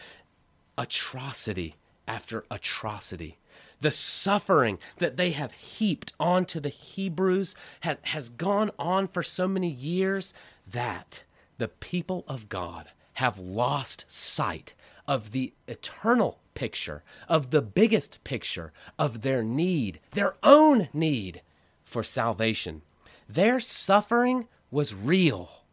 atrocity 0.77 1.75
after 2.07 2.45
atrocity. 2.49 3.37
The 3.81 3.91
suffering 3.91 4.79
that 4.97 5.17
they 5.17 5.31
have 5.31 5.51
heaped 5.51 6.13
onto 6.19 6.59
the 6.59 6.69
Hebrews 6.69 7.55
ha- 7.83 7.97
has 8.03 8.29
gone 8.29 8.71
on 8.79 9.07
for 9.07 9.21
so 9.21 9.47
many 9.47 9.69
years 9.69 10.33
that 10.65 11.23
the 11.57 11.67
people 11.67 12.23
of 12.27 12.49
God 12.49 12.89
have 13.15 13.37
lost 13.37 14.05
sight 14.07 14.73
of 15.07 15.31
the 15.31 15.53
eternal 15.67 16.39
picture, 16.53 17.03
of 17.27 17.51
the 17.51 17.61
biggest 17.61 18.23
picture 18.23 18.71
of 18.97 19.21
their 19.21 19.43
need, 19.43 19.99
their 20.11 20.35
own 20.43 20.89
need 20.93 21.41
for 21.83 22.03
salvation. 22.03 22.81
Their 23.27 23.59
suffering 23.59 24.47
was 24.71 24.93
real. 24.93 25.63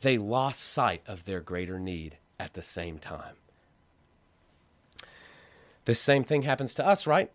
They 0.00 0.18
lost 0.18 0.62
sight 0.62 1.02
of 1.06 1.24
their 1.24 1.40
greater 1.40 1.78
need 1.78 2.18
at 2.38 2.54
the 2.54 2.62
same 2.62 2.98
time. 2.98 3.34
The 5.84 5.94
same 5.94 6.24
thing 6.24 6.42
happens 6.42 6.74
to 6.74 6.86
us, 6.86 7.06
right? 7.06 7.30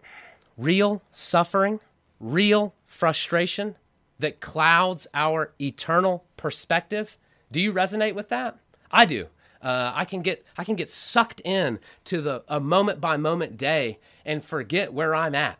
Real 0.57 1.01
suffering, 1.11 1.79
real 2.19 2.73
frustration 2.85 3.75
that 4.17 4.39
clouds 4.39 5.07
our 5.13 5.51
eternal 5.61 6.25
perspective. 6.35 7.17
Do 7.51 7.61
you 7.61 7.71
resonate 7.71 8.15
with 8.15 8.29
that? 8.29 8.57
I 8.91 9.05
do. 9.05 9.27
Uh, 9.61 9.91
I 9.93 10.05
can 10.05 10.21
get 10.21 10.45
I 10.57 10.63
can 10.63 10.75
get 10.75 10.89
sucked 10.89 11.41
in 11.43 11.79
to 12.05 12.21
the 12.21 12.43
a 12.47 12.59
moment 12.59 13.01
by 13.01 13.17
moment 13.17 13.57
day 13.57 13.99
and 14.25 14.43
forget 14.43 14.93
where 14.93 15.13
I'm 15.13 15.35
at 15.35 15.59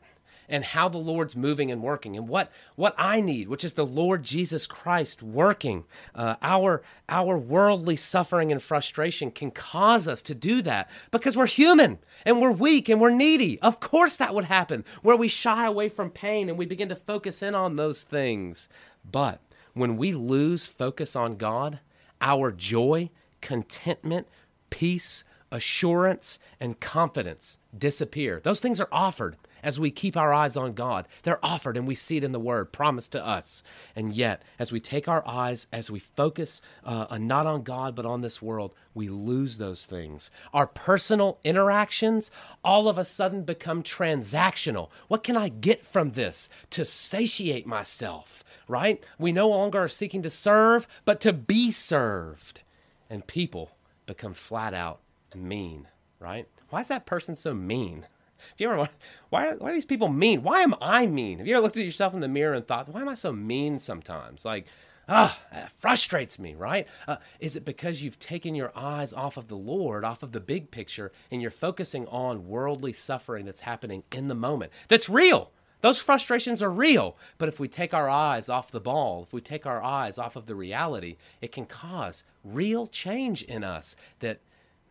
and 0.50 0.64
how 0.64 0.90
the 0.90 0.98
Lord's 0.98 1.36
moving 1.36 1.72
and 1.72 1.84
working 1.84 2.18
and 2.18 2.28
what 2.28 2.52
what 2.76 2.96
I 2.98 3.22
need, 3.22 3.48
which 3.48 3.64
is 3.64 3.76
the 3.76 3.86
Lord 3.86 4.24
Jesus 4.24 4.66
Christ 4.66 5.22
working. 5.22 5.86
Uh, 6.16 6.36
our 6.42 6.82
our 7.08 7.38
worldly 7.38 7.96
suffering 7.96 8.52
and 8.52 8.62
frustration 8.62 9.32
can 9.32 9.52
cause 9.52 10.08
us 10.08 10.22
to 10.24 10.36
do 10.36 10.62
that 10.64 10.90
because 11.12 11.38
we're 11.38 11.46
human 11.46 12.00
and 12.26 12.42
we're 12.42 12.52
weak 12.52 12.90
and 12.90 13.00
we're 13.00 13.12
needy. 13.12 13.60
Of 13.62 13.80
course, 13.80 14.18
that 14.18 14.34
would 14.34 14.46
happen 14.46 14.84
where 15.02 15.18
we 15.18 15.28
shy 15.28 15.66
away 15.66 15.90
from 15.90 16.10
pain 16.10 16.50
and 16.50 16.58
we 16.58 16.66
begin 16.66 16.90
to 16.90 16.96
focus 16.96 17.44
in 17.44 17.54
on 17.54 17.76
those 17.76 18.04
things. 18.04 18.68
But 19.10 19.40
when 19.74 19.98
we 19.98 20.14
lose 20.14 20.66
focus 20.66 21.16
on 21.16 21.38
God, 21.38 21.80
our 22.22 22.52
joy 22.52 23.12
contentment, 23.42 24.28
peace, 24.70 25.24
assurance, 25.52 26.40
and 26.60 26.80
confidence 26.80 27.58
disappear. 27.78 28.40
Those 28.44 28.60
things 28.60 28.80
are 28.80 28.90
offered 28.92 29.38
as 29.64 29.80
we 29.80 29.92
keep 29.92 30.16
our 30.16 30.34
eyes 30.34 30.56
on 30.56 30.74
God. 30.74 31.08
They're 31.24 31.44
offered 31.44 31.78
and 31.78 31.88
we 31.88 31.96
see 31.96 32.18
it 32.18 32.24
in 32.24 32.32
the 32.32 32.40
Word, 32.40 32.72
promised 32.72 33.12
to 33.14 33.26
us. 33.26 33.64
And 33.96 34.14
yet, 34.14 34.44
as 34.58 34.72
we 34.72 34.80
take 34.80 35.08
our 35.08 35.26
eyes, 35.28 35.68
as 35.72 35.92
we 35.92 36.00
focus 36.00 36.62
uh, 36.84 37.18
not 37.20 37.46
on 37.46 37.64
God 37.64 37.96
but 37.96 38.06
on 38.06 38.22
this 38.22 38.42
world, 38.42 38.74
we 38.94 39.10
lose 39.10 39.58
those 39.58 39.86
things. 39.86 40.32
Our 40.54 40.68
personal 40.68 41.40
interactions 41.44 42.32
all 42.64 42.88
of 42.88 42.98
a 42.98 43.06
sudden 43.06 43.44
become 43.44 43.84
transactional. 43.84 44.90
What 45.08 45.24
can 45.24 45.38
I 45.38 45.50
get 45.50 45.86
from 45.86 46.12
this 46.12 46.50
to 46.72 46.86
satiate 46.86 47.68
myself? 47.68 48.44
Right? 48.68 49.06
We 49.18 49.32
no 49.32 49.50
longer 49.50 49.80
are 49.80 49.88
seeking 49.88 50.22
to 50.22 50.30
serve, 50.30 50.88
but 51.04 51.20
to 51.22 51.34
be 51.34 51.72
served 51.72 52.62
and 53.10 53.26
people 53.28 53.72
become 54.06 54.34
flat 54.34 54.74
out 54.74 55.00
mean, 55.36 55.88
right? 56.20 56.48
Why 56.70 56.82
is 56.82 56.88
that 56.90 57.06
person 57.06 57.36
so 57.36 57.54
mean? 57.54 58.06
If 58.54 58.62
you 58.62 58.72
ever 58.72 58.90
why, 59.30 59.54
why 59.56 59.72
are 59.72 59.74
these 59.74 59.86
people 59.86 60.08
mean? 60.10 60.44
Why 60.44 60.62
am 60.62 60.76
I 60.82 61.06
mean? 61.06 61.40
Have 61.40 61.48
you 61.48 61.56
ever 61.56 61.64
looked 61.64 61.78
at 61.78 61.84
yourself 61.84 62.14
in 62.14 62.22
the 62.22 62.28
mirror 62.28 62.54
and 62.54 62.66
thought, 62.66 62.88
why 62.90 63.02
am 63.02 63.10
I 63.10 63.16
so 63.16 63.34
mean 63.34 63.80
sometimes? 63.80 64.46
Like, 64.46 64.66
Ah, 65.12 65.40
that 65.52 65.72
frustrates 65.72 66.38
me, 66.38 66.54
right? 66.54 66.88
Uh, 67.08 67.18
is 67.40 67.56
it 67.56 67.66
because 67.66 68.04
you've 68.04 68.20
taken 68.20 68.54
your 68.54 68.72
eyes 68.76 69.12
off 69.12 69.38
of 69.38 69.48
the 69.48 69.56
Lord, 69.58 70.06
off 70.06 70.22
of 70.22 70.34
the 70.34 70.40
big 70.40 70.70
picture, 70.70 71.12
and 71.32 71.42
you're 71.42 71.50
focusing 71.50 72.06
on 72.10 72.48
worldly 72.48 72.94
suffering 72.94 73.46
that's 73.46 73.62
happening 73.62 74.04
in 74.12 74.28
the 74.28 74.36
moment? 74.36 74.72
That's 74.88 75.10
real. 75.10 75.50
Those 75.82 76.00
frustrations 76.00 76.62
are 76.62 76.72
real. 76.72 77.16
But 77.38 77.50
if 77.50 77.60
we 77.60 77.68
take 77.68 77.94
our 77.94 78.10
eyes 78.10 78.50
off 78.50 78.72
the 78.72 78.80
ball, 78.80 79.24
if 79.24 79.34
we 79.34 79.42
take 79.42 79.66
our 79.66 79.82
eyes 79.82 80.18
off 80.18 80.36
of 80.36 80.46
the 80.46 80.56
reality, 80.56 81.18
it 81.42 81.52
can 81.52 81.66
cause 81.66 82.24
real 82.44 82.88
change 82.88 83.44
in 83.44 83.64
us 83.64 83.96
that 84.20 84.40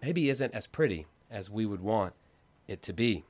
maybe 0.02 0.30
isn't 0.30 0.54
as 0.54 0.66
pretty 0.66 1.06
as 1.30 1.50
we 1.50 1.66
would 1.66 1.80
want 1.80 2.14
it 2.66 2.82
to 2.82 2.92
be. 2.92 3.24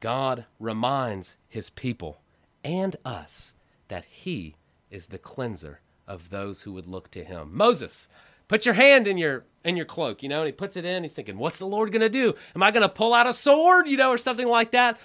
God 0.00 0.46
reminds 0.58 1.36
his 1.48 1.70
people 1.70 2.20
and 2.64 2.96
us 3.04 3.54
that 3.88 4.04
he 4.06 4.56
is 4.90 5.08
the 5.08 5.18
cleanser 5.18 5.80
of 6.08 6.30
those 6.30 6.62
who 6.62 6.72
would 6.72 6.86
look 6.86 7.10
to 7.12 7.22
him. 7.22 7.50
Moses, 7.52 8.08
put 8.48 8.64
your 8.64 8.74
hand 8.74 9.06
in 9.06 9.18
your 9.18 9.44
in 9.62 9.76
your 9.76 9.84
cloak, 9.84 10.22
you 10.22 10.28
know, 10.28 10.40
and 10.40 10.46
he 10.46 10.52
puts 10.52 10.76
it 10.76 10.86
in. 10.86 11.02
He's 11.02 11.12
thinking, 11.12 11.36
what's 11.36 11.58
the 11.58 11.66
Lord 11.66 11.92
going 11.92 12.00
to 12.00 12.08
do? 12.08 12.34
Am 12.56 12.62
I 12.62 12.70
going 12.70 12.82
to 12.82 12.88
pull 12.88 13.12
out 13.12 13.28
a 13.28 13.34
sword, 13.34 13.86
you 13.86 13.98
know, 13.98 14.10
or 14.10 14.16
something 14.16 14.48
like 14.48 14.70
that? 14.70 14.98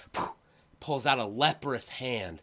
Pulls 0.86 1.06
out 1.06 1.18
a 1.18 1.26
leprous 1.26 1.88
hand 1.88 2.42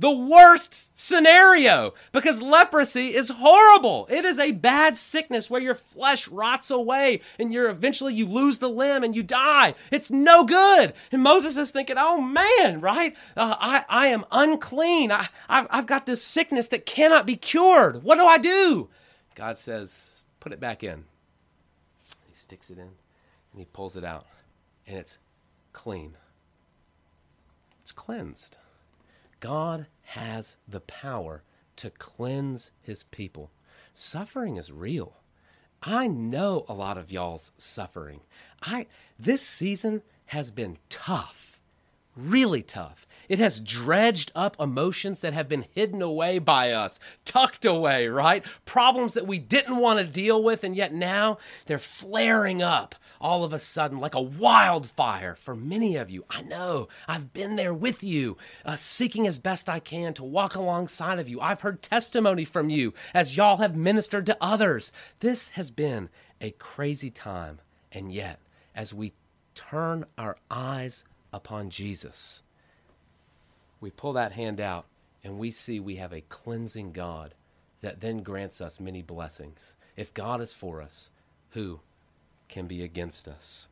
the 0.00 0.10
worst 0.10 0.98
scenario 0.98 1.92
because 2.10 2.40
leprosy 2.40 3.08
is 3.08 3.28
horrible. 3.28 4.08
It 4.10 4.24
is 4.24 4.38
a 4.38 4.52
bad 4.52 4.96
sickness 4.96 5.50
where 5.50 5.60
your 5.60 5.74
flesh 5.74 6.26
rots 6.28 6.70
away 6.70 7.20
and 7.38 7.52
you're 7.52 7.68
eventually 7.68 8.14
you 8.14 8.26
lose 8.26 8.58
the 8.58 8.70
limb 8.70 9.04
and 9.04 9.14
you 9.14 9.22
die. 9.22 9.74
It's 9.92 10.10
no 10.10 10.44
good. 10.44 10.94
And 11.12 11.22
Moses 11.22 11.58
is 11.58 11.70
thinking, 11.70 11.96
oh 11.98 12.22
man, 12.22 12.80
right? 12.80 13.14
Uh, 13.36 13.56
I, 13.60 13.84
I 13.90 14.06
am 14.06 14.24
unclean. 14.32 15.12
I, 15.12 15.28
I've, 15.50 15.66
I've 15.68 15.86
got 15.86 16.06
this 16.06 16.22
sickness 16.22 16.68
that 16.68 16.86
cannot 16.86 17.26
be 17.26 17.36
cured. 17.36 18.02
What 18.02 18.16
do 18.16 18.24
I 18.24 18.38
do? 18.38 18.88
God 19.34 19.58
says, 19.58 20.22
put 20.40 20.52
it 20.52 20.60
back 20.60 20.82
in. 20.82 21.04
He 22.26 22.36
sticks 22.36 22.70
it 22.70 22.78
in 22.78 22.84
and 22.84 23.58
he 23.58 23.66
pulls 23.66 23.96
it 23.96 24.04
out 24.04 24.24
and 24.86 24.96
it's 24.96 25.18
clean. 25.74 26.16
It's 27.90 27.98
cleansed. 27.98 28.56
God 29.40 29.88
has 30.02 30.58
the 30.68 30.78
power 30.78 31.42
to 31.74 31.90
cleanse 31.90 32.70
his 32.80 33.02
people. 33.02 33.50
Suffering 33.92 34.56
is 34.56 34.70
real. 34.70 35.14
I 35.82 36.06
know 36.06 36.64
a 36.68 36.72
lot 36.72 36.96
of 36.96 37.10
y'all's 37.10 37.50
suffering. 37.58 38.20
I 38.62 38.86
this 39.18 39.42
season 39.42 40.02
has 40.26 40.52
been 40.52 40.78
tough. 40.88 41.58
Really 42.14 42.62
tough. 42.62 43.08
It 43.28 43.40
has 43.40 43.58
dredged 43.58 44.30
up 44.36 44.56
emotions 44.60 45.20
that 45.22 45.32
have 45.32 45.48
been 45.48 45.64
hidden 45.74 46.00
away 46.00 46.38
by 46.38 46.70
us, 46.70 47.00
tucked 47.24 47.64
away, 47.64 48.06
right? 48.06 48.44
Problems 48.66 49.14
that 49.14 49.26
we 49.26 49.40
didn't 49.40 49.78
want 49.78 49.98
to 49.98 50.04
deal 50.04 50.40
with, 50.44 50.62
and 50.62 50.76
yet 50.76 50.94
now 50.94 51.38
they're 51.66 51.80
flaring 51.80 52.62
up 52.62 52.94
all 53.20 53.44
of 53.44 53.52
a 53.52 53.58
sudden 53.58 53.98
like 53.98 54.14
a 54.14 54.20
wildfire 54.20 55.34
for 55.34 55.54
many 55.54 55.96
of 55.96 56.10
you. 56.10 56.24
I 56.30 56.42
know 56.42 56.88
I've 57.06 57.32
been 57.32 57.56
there 57.56 57.74
with 57.74 58.02
you, 58.02 58.36
uh, 58.64 58.76
seeking 58.76 59.26
as 59.26 59.38
best 59.38 59.68
I 59.68 59.78
can 59.78 60.14
to 60.14 60.24
walk 60.24 60.54
alongside 60.54 61.18
of 61.18 61.28
you. 61.28 61.40
I've 61.40 61.60
heard 61.60 61.82
testimony 61.82 62.44
from 62.44 62.70
you 62.70 62.94
as 63.12 63.36
y'all 63.36 63.58
have 63.58 63.76
ministered 63.76 64.26
to 64.26 64.36
others. 64.40 64.92
This 65.20 65.50
has 65.50 65.70
been 65.70 66.08
a 66.40 66.52
crazy 66.52 67.10
time, 67.10 67.60
and 67.92 68.12
yet, 68.12 68.40
as 68.74 68.94
we 68.94 69.12
turn 69.54 70.06
our 70.16 70.36
eyes 70.50 71.04
upon 71.32 71.70
Jesus, 71.70 72.42
we 73.80 73.90
pull 73.90 74.12
that 74.14 74.32
hand 74.32 74.60
out 74.60 74.86
and 75.22 75.38
we 75.38 75.50
see 75.50 75.78
we 75.78 75.96
have 75.96 76.12
a 76.12 76.22
cleansing 76.22 76.92
God 76.92 77.34
that 77.82 78.00
then 78.00 78.22
grants 78.22 78.60
us 78.60 78.80
many 78.80 79.02
blessings. 79.02 79.76
If 79.96 80.14
God 80.14 80.40
is 80.40 80.52
for 80.52 80.82
us, 80.82 81.10
who 81.50 81.80
can 82.50 82.66
be 82.66 82.82
against 82.82 83.26
us. 83.26 83.66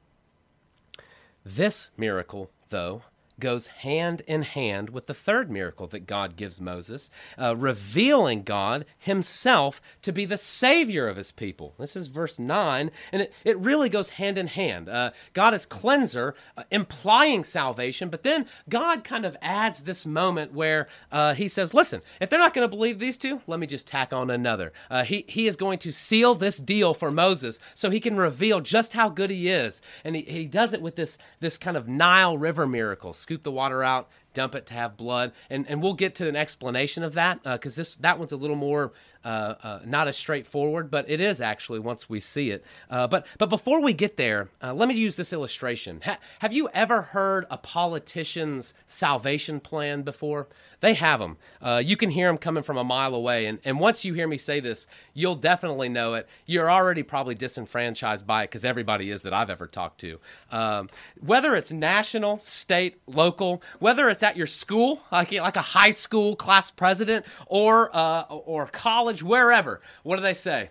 This 1.45 1.91
miracle, 1.97 2.51
though, 2.69 3.03
goes 3.41 3.69
hand 3.69 4.23
in 4.27 4.43
hand 4.43 4.91
with 4.91 5.07
the 5.07 5.15
third 5.15 5.51
miracle 5.51 5.87
that 5.89 6.07
God 6.07 6.37
gives 6.37 6.61
Moses, 6.61 7.11
uh, 7.41 7.57
revealing 7.57 8.43
God 8.43 8.85
himself 8.99 9.81
to 10.03 10.13
be 10.13 10.25
the 10.25 10.37
Savior 10.37 11.09
of 11.09 11.17
his 11.17 11.33
people. 11.33 11.75
This 11.79 11.97
is 11.97 12.09
verse 12.09 12.39
9, 12.39 12.91
and 13.13 13.23
it, 13.23 13.33
it 13.45 13.59
really 13.59 13.89
goes 13.89 14.11
hand 14.11 14.39
in 14.39 14.49
hand. 14.49 14.89
Uh, 14.89 15.11
God 15.33 15.55
is 15.55 15.67
cleanser, 15.67 16.35
uh, 16.57 16.65
implying 16.71 17.45
salvation, 17.45 18.09
but 18.09 18.23
then 18.23 18.47
God 18.69 19.05
kind 19.05 19.25
of 19.25 19.37
adds 19.41 19.83
this 19.83 20.05
moment 20.05 20.53
where 20.53 20.89
uh, 21.13 21.35
he 21.35 21.49
says, 21.49 21.75
Listen, 21.75 22.03
if 22.21 22.31
they're 22.31 22.39
not 22.39 22.55
going 22.55 22.69
to 22.69 22.77
believe 22.77 22.99
these 22.99 23.17
two, 23.17 23.41
let 23.47 23.61
me 23.61 23.67
just 23.67 23.87
tack 23.87 24.13
on 24.13 24.31
another. 24.31 24.73
Uh, 24.91 25.05
he, 25.05 25.25
he 25.29 25.47
is 25.47 25.57
going 25.57 25.79
to 25.79 25.93
seal 25.93 26.35
this 26.35 26.59
deal 26.59 26.95
for 26.95 27.11
Moses 27.11 27.61
so 27.75 27.91
he 27.91 28.01
can 28.01 28.17
reveal 28.17 28.61
just 28.61 28.93
how 28.93 29.09
good 29.09 29.31
he 29.31 29.49
is. 29.49 29.83
And 30.05 30.17
he, 30.17 30.23
he 30.23 30.47
does 30.47 30.75
it 30.75 30.83
with 30.83 30.97
this, 30.97 31.19
this 31.41 31.59
kind 31.59 31.77
of 31.77 31.89
Nile 31.89 32.37
River 32.37 32.67
miracle 32.67 33.13
scoop 33.29 33.43
the 33.43 33.53
water 33.53 33.85
out, 33.85 34.09
dump 34.39 34.55
it 34.55 34.67
to 34.67 34.75
have 34.75 34.97
blood, 34.97 35.33
and 35.51 35.69
and 35.69 35.83
we'll 35.83 35.95
get 35.95 36.15
to 36.15 36.29
an 36.29 36.37
explanation 36.37 37.03
of 37.03 37.15
that 37.15 37.43
because 37.43 37.77
uh, 37.77 37.81
this 37.81 37.97
that 37.97 38.19
one's 38.21 38.31
a 38.31 38.37
little 38.37 38.55
more 38.55 38.93
uh, 39.25 39.55
uh, 39.65 39.81
not 39.85 40.07
as 40.07 40.17
straightforward, 40.17 40.93
but 40.93 41.05
it 41.11 41.21
is 41.21 41.41
actually 41.41 41.81
once 41.81 42.09
we 42.09 42.21
see 42.21 42.51
it. 42.51 42.65
Uh, 42.89 43.07
but 43.09 43.27
but 43.37 43.49
before 43.49 43.83
we 43.83 43.93
get 43.93 44.17
there, 44.17 44.49
uh, 44.63 44.73
let 44.73 44.89
me 44.89 44.95
use 44.95 45.17
this 45.17 45.33
illustration. 45.33 46.01
Ha- 46.05 46.19
have 46.39 46.53
you 46.53 46.69
ever 46.73 47.03
heard 47.03 47.45
a 47.51 47.59
politician's 47.59 48.75
salvation 48.87 49.59
plan 49.59 50.03
before? 50.03 50.47
They 50.81 50.95
have 50.95 51.19
them. 51.19 51.37
You 51.85 51.97
can 51.97 52.11
hear 52.11 52.29
them 52.29 52.39
coming 52.39 52.63
from 52.63 52.77
a 52.77 52.85
mile 52.85 53.15
away, 53.15 53.47
and 53.47 53.59
and 53.65 53.81
once 53.81 54.05
you 54.05 54.15
hear 54.15 54.29
me 54.29 54.39
say 54.39 54.61
this, 54.61 54.87
you'll 55.15 55.35
definitely 55.35 55.89
know 55.89 56.15
it. 56.15 56.29
You're 56.47 56.71
already 56.71 57.03
probably 57.03 57.35
disenfranchised 57.35 58.25
by 58.25 58.45
it 58.45 58.47
because 58.47 58.65
everybody 58.65 59.11
is 59.11 59.23
that 59.23 59.35
I've 59.35 59.51
ever 59.51 59.67
talked 59.67 60.01
to. 60.03 60.21
Um, 60.53 60.89
whether 61.21 61.57
it's 61.57 61.73
national, 61.73 62.39
state, 62.43 63.01
local, 63.09 63.63
whether 63.81 64.09
it's 64.09 64.23
at 64.29 64.37
your 64.37 64.47
school, 64.47 65.03
like 65.11 65.33
like 65.33 65.57
a 65.57 65.63
high 65.63 65.91
school 65.91 66.37
class 66.37 66.71
president, 66.71 67.27
or 67.47 67.95
uh, 67.97 68.23
or 68.23 68.67
college 68.67 68.99
college, 68.99 69.23
wherever. 69.23 69.81
What 70.03 70.17
do 70.17 70.23
they 70.23 70.35
say? 70.35 70.71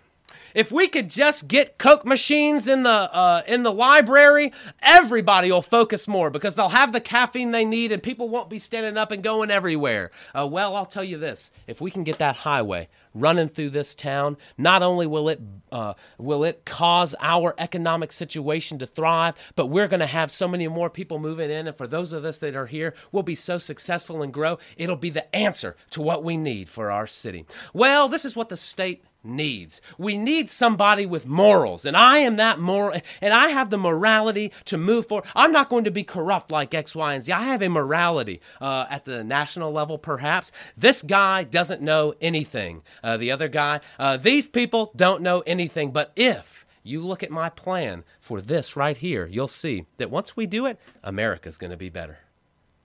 If 0.54 0.72
we 0.72 0.88
could 0.88 1.08
just 1.08 1.48
get 1.48 1.78
Coke 1.78 2.04
machines 2.04 2.68
in 2.68 2.82
the 2.82 2.90
uh, 2.90 3.42
in 3.46 3.62
the 3.62 3.72
library, 3.72 4.52
everybody 4.80 5.52
will 5.52 5.62
focus 5.62 6.08
more 6.08 6.30
because 6.30 6.54
they'll 6.54 6.70
have 6.70 6.92
the 6.92 7.00
caffeine 7.00 7.50
they 7.50 7.64
need, 7.64 7.92
and 7.92 8.02
people 8.02 8.28
won't 8.28 8.50
be 8.50 8.58
standing 8.58 8.96
up 8.96 9.10
and 9.10 9.22
going 9.22 9.50
everywhere. 9.50 10.10
Uh, 10.34 10.46
well, 10.46 10.74
I'll 10.76 10.86
tell 10.86 11.04
you 11.04 11.18
this: 11.18 11.50
if 11.66 11.80
we 11.80 11.90
can 11.90 12.04
get 12.04 12.18
that 12.18 12.36
highway 12.36 12.88
running 13.14 13.48
through 13.48 13.70
this 13.70 13.94
town, 13.94 14.36
not 14.56 14.82
only 14.82 15.06
will 15.06 15.28
it 15.28 15.40
uh, 15.72 15.94
will 16.18 16.44
it 16.44 16.64
cause 16.64 17.14
our 17.20 17.54
economic 17.58 18.12
situation 18.12 18.78
to 18.78 18.86
thrive, 18.86 19.34
but 19.56 19.66
we're 19.66 19.88
going 19.88 20.00
to 20.00 20.06
have 20.06 20.30
so 20.30 20.48
many 20.48 20.66
more 20.68 20.88
people 20.88 21.18
moving 21.18 21.50
in, 21.50 21.66
and 21.66 21.76
for 21.76 21.86
those 21.86 22.12
of 22.12 22.24
us 22.24 22.38
that 22.38 22.56
are 22.56 22.66
here, 22.66 22.94
we'll 23.12 23.22
be 23.22 23.34
so 23.34 23.58
successful 23.58 24.22
and 24.22 24.32
grow. 24.32 24.58
It'll 24.76 24.96
be 24.96 25.10
the 25.10 25.34
answer 25.34 25.76
to 25.90 26.00
what 26.00 26.24
we 26.24 26.36
need 26.36 26.68
for 26.68 26.90
our 26.90 27.06
city. 27.06 27.44
Well, 27.72 28.08
this 28.08 28.24
is 28.24 28.36
what 28.36 28.48
the 28.48 28.56
state 28.56 29.04
needs. 29.24 29.80
We 29.96 30.18
need 30.18 30.50
somebody 30.50 31.06
with 31.06 31.26
morals, 31.26 31.84
and 31.84 31.96
I 31.96 32.18
am 32.18 32.36
that 32.36 32.58
moral, 32.58 33.00
and 33.20 33.34
I 33.34 33.48
have 33.48 33.70
the 33.70 33.78
morality 33.78 34.52
to 34.66 34.78
move 34.78 35.06
forward. 35.06 35.26
I'm 35.34 35.52
not 35.52 35.68
going 35.68 35.84
to 35.84 35.90
be 35.90 36.04
corrupt 36.04 36.52
like 36.52 36.74
X, 36.74 36.94
Y, 36.94 37.14
and 37.14 37.24
Z. 37.24 37.32
I 37.32 37.44
have 37.44 37.62
a 37.62 37.68
morality 37.68 38.40
uh, 38.60 38.86
at 38.88 39.04
the 39.04 39.24
national 39.24 39.72
level, 39.72 39.98
perhaps. 39.98 40.52
This 40.76 41.02
guy 41.02 41.44
doesn't 41.44 41.82
know 41.82 42.14
anything. 42.20 42.82
Uh, 43.02 43.16
the 43.16 43.30
other 43.30 43.48
guy, 43.48 43.80
uh, 43.98 44.16
these 44.16 44.46
people 44.46 44.92
don't 44.96 45.22
know 45.22 45.42
anything. 45.46 45.90
But 45.90 46.12
if 46.16 46.66
you 46.82 47.04
look 47.04 47.22
at 47.22 47.30
my 47.30 47.50
plan 47.50 48.04
for 48.20 48.40
this 48.40 48.76
right 48.76 48.96
here, 48.96 49.26
you'll 49.26 49.48
see 49.48 49.86
that 49.98 50.10
once 50.10 50.36
we 50.36 50.46
do 50.46 50.66
it, 50.66 50.78
America's 51.02 51.58
going 51.58 51.70
to 51.70 51.76
be 51.76 51.90
better. 51.90 52.18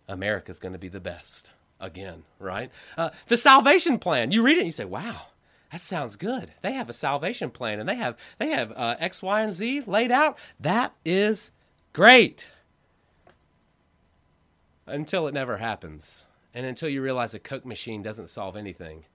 America's 0.08 0.60
going 0.60 0.74
to 0.74 0.80
be 0.80 0.89
the 0.89 1.00
best 1.00 1.52
again, 1.80 2.24
right? 2.39 2.72
Uh, 2.98 3.10
the 3.28 3.38
salvation 3.38 3.98
plan, 4.00 4.32
you 4.32 4.41
read 4.41 4.58
it 4.58 4.62
and 4.62 4.67
you 4.67 4.72
say, 4.72 4.86
wow 4.86 5.28
that 5.73 5.81
sounds 5.81 6.17
good. 6.17 6.51
They 6.62 6.73
have 6.73 6.88
a 6.88 6.93
salvation 6.93 7.49
plan 7.49 7.79
and 7.79 7.89
they 7.89 7.95
have 7.95 8.15
they 8.38 8.49
have 8.49 8.71
uh, 8.75 8.95
X, 8.99 9.23
Y, 9.23 9.41
and 9.41 9.51
Z 9.51 9.81
laid 9.88 10.12
out. 10.12 10.38
That 10.59 10.93
is 11.03 11.49
great. 11.93 12.47
Until 14.86 15.27
it 15.27 15.33
never 15.33 15.57
happens, 15.57 16.27
and 16.53 16.67
until 16.67 16.89
you 16.89 17.01
realize 17.01 17.33
a 17.33 17.39
Coke 17.39 17.65
machine 17.65 18.03
doesn't 18.03 18.29
solve 18.29 18.55
anything, 18.55 19.05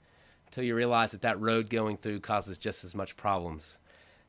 until 0.47 0.65
you 0.65 0.75
realize 0.75 1.13
that 1.13 1.23
that 1.23 1.41
road 1.41 1.71
going 1.71 1.97
through 1.97 2.19
causes 2.21 2.59
just 2.59 2.83
as 2.83 2.93
much 2.93 3.17
problems 3.17 3.79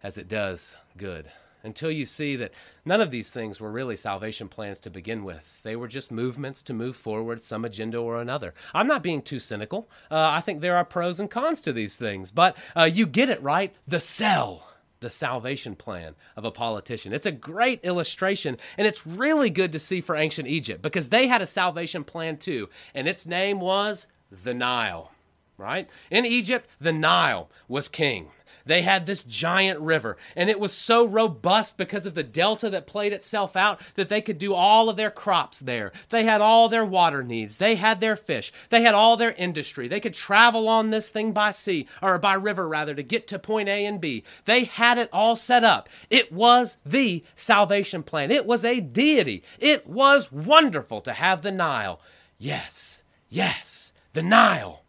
as 0.04 0.20
it 0.20 0.28
does 0.28 0.78
good 0.98 1.32
until 1.64 1.92
you 1.92 2.06
see 2.06 2.36
that 2.36 2.52
none 2.86 3.02
of 3.02 3.12
these 3.12 3.32
things 3.32 3.60
were 3.60 3.72
really 3.72 3.96
salvation 3.96 4.48
plans 4.48 4.80
to 4.80 4.90
begin 4.90 5.24
with. 5.24 5.62
They 5.64 5.76
were 5.76 5.88
just 5.88 6.12
movements 6.12 6.64
to 6.64 6.74
move 6.74 6.96
forward 6.96 7.44
some 7.44 7.66
agenda 7.66 7.98
or 7.98 8.22
another. 8.22 8.54
I'm 8.74 8.88
not 8.88 9.04
being 9.04 9.22
too 9.22 9.40
cynical. 9.40 9.90
Uh, 10.10 10.30
I 10.32 10.42
think 10.42 10.62
there 10.62 10.78
are 10.78 10.86
pros 10.86 11.20
and 11.20 11.30
cons 11.30 11.62
to 11.62 11.74
these 11.74 11.98
things, 11.98 12.32
but 12.32 12.56
uh, 12.76 12.90
you 12.92 13.06
get 13.06 13.30
it 13.30 13.42
right. 13.42 13.74
The 13.88 14.00
cell. 14.00 14.66
The 15.02 15.10
salvation 15.10 15.76
plan 15.78 16.16
of 16.36 16.44
a 16.44 16.52
politician. 16.52 17.14
It's 17.14 17.26
a 17.26 17.32
great 17.32 17.80
illustration, 17.86 18.58
and 18.78 18.86
it's 18.86 19.08
really 19.08 19.50
good 19.50 19.72
to 19.72 19.80
see 19.80 20.02
for 20.02 20.18
ancient 20.18 20.50
Egypt 20.50 20.82
because 20.82 21.08
they 21.08 21.28
had 21.28 21.42
a 21.42 21.48
salvation 21.48 22.04
plan 22.04 22.36
too, 22.36 22.68
and 22.94 23.08
its 23.08 23.26
name 23.26 23.62
was 23.62 24.08
the 24.30 24.54
Nile. 24.54 25.14
right? 25.58 25.88
In 26.10 26.26
Egypt, 26.26 26.68
the 26.80 26.94
Nile 26.94 27.50
was 27.68 27.88
king. 27.88 28.28
They 28.70 28.84
had 28.84 29.08
this 29.08 29.24
giant 29.24 29.80
river, 29.80 30.16
and 30.36 30.48
it 30.48 30.60
was 30.60 30.72
so 30.72 31.04
robust 31.04 31.76
because 31.76 32.06
of 32.06 32.14
the 32.14 32.22
delta 32.22 32.70
that 32.70 32.86
played 32.86 33.14
itself 33.14 33.56
out 33.56 33.82
that 33.96 34.10
they 34.10 34.22
could 34.22 34.38
do 34.38 34.54
all 34.54 34.92
of 34.92 34.96
their 34.96 35.10
crops 35.10 35.60
there. 35.60 35.92
They 36.10 36.24
had 36.24 36.40
all 36.40 36.70
their 36.70 36.86
water 36.86 37.24
needs. 37.24 37.58
They 37.58 37.74
had 37.74 38.00
their 38.00 38.16
fish. 38.16 38.54
They 38.70 38.84
had 38.84 38.94
all 38.94 39.18
their 39.18 39.32
industry. 39.32 39.88
They 39.88 40.00
could 40.00 40.14
travel 40.14 40.70
on 40.70 40.92
this 40.92 41.10
thing 41.10 41.32
by 41.32 41.50
sea, 41.50 41.88
or 42.00 42.20
by 42.20 42.36
river 42.36 42.70
rather, 42.70 42.94
to 42.94 43.02
get 43.02 43.26
to 43.30 43.40
point 43.40 43.70
A 43.70 43.88
and 43.88 44.00
B. 44.00 44.24
They 44.46 44.66
had 44.66 45.00
it 45.00 45.10
all 45.12 45.36
set 45.36 45.64
up. 45.64 45.90
It 46.12 46.32
was 46.32 46.78
the 46.86 47.24
salvation 47.34 48.04
plan. 48.04 48.30
It 48.30 48.46
was 48.46 48.64
a 48.64 48.82
deity. 48.82 49.42
It 49.58 49.88
was 49.88 50.32
wonderful 50.32 51.02
to 51.02 51.14
have 51.14 51.42
the 51.42 51.52
Nile. 51.52 52.00
Yes, 52.38 53.02
yes, 53.30 53.94
the 54.14 54.22
Nile. 54.22 54.84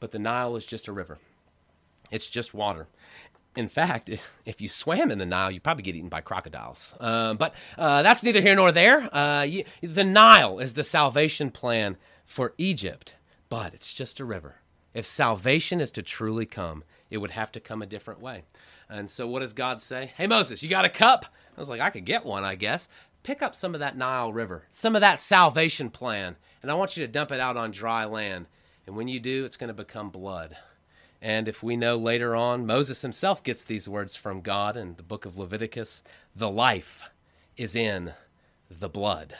But 0.00 0.12
the 0.12 0.18
Nile 0.18 0.56
is 0.56 0.64
just 0.64 0.88
a 0.88 0.94
river. 0.94 1.18
It's 2.10 2.28
just 2.28 2.54
water. 2.54 2.88
In 3.56 3.68
fact, 3.68 4.10
if 4.44 4.60
you 4.60 4.68
swam 4.68 5.10
in 5.10 5.18
the 5.18 5.26
Nile, 5.26 5.50
you'd 5.50 5.62
probably 5.62 5.82
get 5.82 5.96
eaten 5.96 6.08
by 6.08 6.20
crocodiles. 6.20 6.94
Uh, 7.00 7.34
but 7.34 7.54
uh, 7.78 8.02
that's 8.02 8.22
neither 8.22 8.40
here 8.40 8.54
nor 8.54 8.72
there. 8.72 9.14
Uh, 9.14 9.42
you, 9.42 9.64
the 9.80 10.04
Nile 10.04 10.58
is 10.58 10.74
the 10.74 10.84
salvation 10.84 11.50
plan 11.50 11.96
for 12.24 12.54
Egypt, 12.58 13.16
but 13.48 13.74
it's 13.74 13.94
just 13.94 14.20
a 14.20 14.24
river. 14.24 14.56
If 14.94 15.06
salvation 15.06 15.80
is 15.80 15.90
to 15.92 16.02
truly 16.02 16.46
come, 16.46 16.84
it 17.10 17.18
would 17.18 17.32
have 17.32 17.52
to 17.52 17.60
come 17.60 17.82
a 17.82 17.86
different 17.86 18.20
way. 18.20 18.44
And 18.88 19.10
so, 19.10 19.26
what 19.26 19.40
does 19.40 19.52
God 19.52 19.80
say? 19.80 20.12
Hey, 20.16 20.26
Moses, 20.26 20.62
you 20.62 20.70
got 20.70 20.84
a 20.84 20.90
cup? 20.90 21.26
I 21.56 21.60
was 21.60 21.68
like, 21.68 21.80
I 21.80 21.90
could 21.90 22.04
get 22.04 22.24
one, 22.24 22.44
I 22.44 22.54
guess. 22.54 22.88
Pick 23.22 23.42
up 23.42 23.56
some 23.56 23.74
of 23.74 23.80
that 23.80 23.96
Nile 23.96 24.32
River, 24.32 24.64
some 24.72 24.94
of 24.94 25.00
that 25.00 25.20
salvation 25.20 25.90
plan, 25.90 26.36
and 26.62 26.70
I 26.70 26.74
want 26.74 26.96
you 26.96 27.04
to 27.04 27.12
dump 27.12 27.32
it 27.32 27.40
out 27.40 27.56
on 27.56 27.72
dry 27.72 28.04
land. 28.04 28.46
And 28.86 28.96
when 28.96 29.08
you 29.08 29.18
do, 29.18 29.44
it's 29.44 29.56
going 29.56 29.68
to 29.68 29.74
become 29.74 30.10
blood. 30.10 30.56
And 31.26 31.48
if 31.48 31.60
we 31.60 31.76
know 31.76 31.96
later 31.96 32.36
on, 32.36 32.66
Moses 32.66 33.02
himself 33.02 33.42
gets 33.42 33.64
these 33.64 33.88
words 33.88 34.14
from 34.14 34.42
God 34.42 34.76
in 34.76 34.94
the 34.94 35.02
book 35.02 35.26
of 35.26 35.36
Leviticus 35.36 36.04
the 36.36 36.48
life 36.48 37.02
is 37.56 37.74
in 37.74 38.12
the 38.70 38.88
blood. 38.88 39.34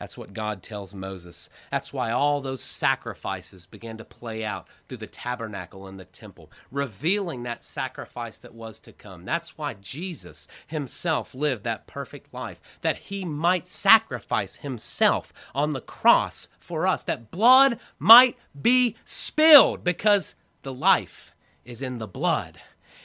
That's 0.00 0.18
what 0.18 0.32
God 0.32 0.64
tells 0.64 0.96
Moses. 0.96 1.48
That's 1.70 1.92
why 1.92 2.10
all 2.10 2.40
those 2.40 2.60
sacrifices 2.60 3.66
began 3.66 3.98
to 3.98 4.04
play 4.04 4.44
out 4.44 4.66
through 4.88 4.98
the 4.98 5.06
tabernacle 5.06 5.86
and 5.86 5.96
the 5.96 6.06
temple, 6.06 6.50
revealing 6.72 7.44
that 7.44 7.62
sacrifice 7.62 8.38
that 8.38 8.52
was 8.52 8.80
to 8.80 8.92
come. 8.92 9.24
That's 9.24 9.56
why 9.56 9.74
Jesus 9.74 10.48
himself 10.66 11.36
lived 11.36 11.62
that 11.62 11.86
perfect 11.86 12.34
life, 12.34 12.60
that 12.80 12.96
he 12.96 13.24
might 13.24 13.68
sacrifice 13.68 14.56
himself 14.56 15.32
on 15.54 15.72
the 15.72 15.80
cross 15.80 16.48
for 16.58 16.84
us, 16.84 17.04
that 17.04 17.30
blood 17.30 17.78
might 18.00 18.36
be 18.60 18.96
spilled 19.04 19.84
because 19.84 20.34
the 20.62 20.72
life 20.74 21.34
is 21.64 21.82
in 21.82 21.98
the 21.98 22.06
blood. 22.06 22.58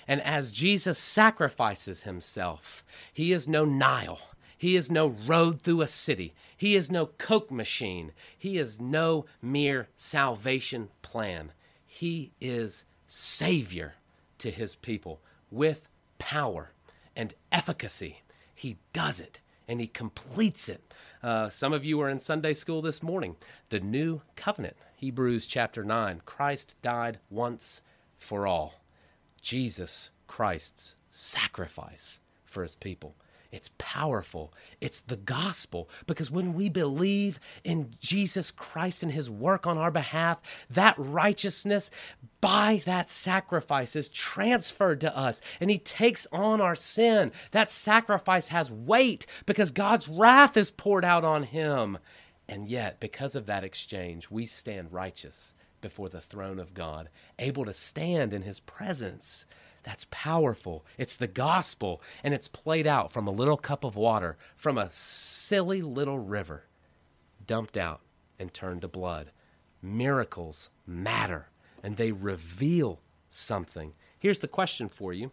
And 0.07 0.21
as 0.21 0.51
Jesus 0.51 0.97
sacrifices 0.97 2.03
himself, 2.03 2.83
he 3.11 3.31
is 3.33 3.47
no 3.47 3.65
Nile. 3.65 4.19
He 4.57 4.75
is 4.75 4.89
no 4.89 5.07
road 5.07 5.61
through 5.61 5.81
a 5.81 5.87
city. 5.87 6.33
He 6.55 6.75
is 6.75 6.89
no 6.89 7.05
Coke 7.05 7.51
machine. 7.51 8.11
He 8.37 8.57
is 8.57 8.81
no 8.81 9.25
mere 9.41 9.89
salvation 9.95 10.89
plan. 11.01 11.51
He 11.85 12.31
is 12.41 12.85
Savior 13.05 13.95
to 14.39 14.49
his 14.49 14.75
people 14.75 15.21
with 15.51 15.89
power 16.17 16.71
and 17.15 17.33
efficacy. 17.51 18.21
He 18.53 18.77
does 18.93 19.19
it 19.19 19.41
and 19.67 19.81
he 19.81 19.87
completes 19.87 20.69
it. 20.69 20.93
Uh, 21.21 21.49
some 21.49 21.73
of 21.73 21.83
you 21.83 21.97
were 21.97 22.09
in 22.09 22.19
Sunday 22.19 22.53
school 22.53 22.81
this 22.81 23.03
morning. 23.03 23.35
The 23.69 23.79
new 23.79 24.21
covenant, 24.35 24.77
Hebrews 24.95 25.45
chapter 25.47 25.83
9. 25.83 26.21
Christ 26.25 26.75
died 26.81 27.19
once 27.29 27.81
for 28.17 28.47
all. 28.47 28.81
Jesus 29.41 30.11
Christ's 30.27 30.95
sacrifice 31.09 32.19
for 32.45 32.63
his 32.63 32.75
people. 32.75 33.15
It's 33.51 33.69
powerful. 33.77 34.53
It's 34.81 34.99
the 34.99 35.15
gospel. 35.15 35.89
Because 36.05 36.29
when 36.29 36.53
we 36.53 36.69
believe 36.69 37.39
in 37.63 37.91
Jesus 37.99 38.51
Christ 38.51 39.03
and 39.03 39.11
his 39.11 39.29
work 39.29 39.65
on 39.65 39.77
our 39.77 39.91
behalf, 39.91 40.39
that 40.69 40.95
righteousness 40.97 41.89
by 42.41 42.81
that 42.85 43.09
sacrifice 43.09 43.95
is 43.95 44.09
transferred 44.09 45.01
to 45.01 45.17
us 45.17 45.41
and 45.59 45.69
he 45.69 45.77
takes 45.77 46.27
on 46.31 46.61
our 46.61 46.75
sin. 46.75 47.31
That 47.51 47.71
sacrifice 47.71 48.49
has 48.49 48.71
weight 48.71 49.25
because 49.45 49.71
God's 49.71 50.07
wrath 50.07 50.57
is 50.57 50.71
poured 50.71 51.05
out 51.05 51.23
on 51.23 51.43
him. 51.43 51.97
And 52.49 52.67
yet, 52.67 52.99
because 52.99 53.35
of 53.35 53.45
that 53.47 53.63
exchange, 53.63 54.29
we 54.29 54.45
stand 54.45 54.93
righteous 54.93 55.53
before 55.81 56.09
the 56.09 56.21
throne 56.21 56.59
of 56.59 56.73
God, 56.73 57.09
able 57.37 57.65
to 57.65 57.73
stand 57.73 58.33
in 58.33 58.41
his 58.41 58.59
presence. 58.59 59.45
That's 59.87 60.05
powerful. 60.11 60.85
It's 60.97 61.15
the 61.15 61.27
gospel, 61.27 62.01
and 62.21 62.33
it's 62.33 62.49
played 62.49 62.85
out 62.85 63.13
from 63.13 63.25
a 63.25 63.31
little 63.31 63.55
cup 63.55 63.85
of 63.85 63.95
water 63.95 64.35
from 64.57 64.77
a 64.77 64.89
silly 64.89 65.81
little 65.81 66.19
river, 66.19 66.65
dumped 67.45 67.77
out 67.77 68.01
and 68.37 68.53
turned 68.53 68.81
to 68.81 68.89
blood. 68.89 69.31
Miracles 69.81 70.71
matter, 70.85 71.47
and 71.81 71.95
they 71.95 72.11
reveal 72.11 72.99
something. 73.29 73.93
Here's 74.19 74.39
the 74.39 74.49
question 74.49 74.89
for 74.89 75.13
you 75.13 75.31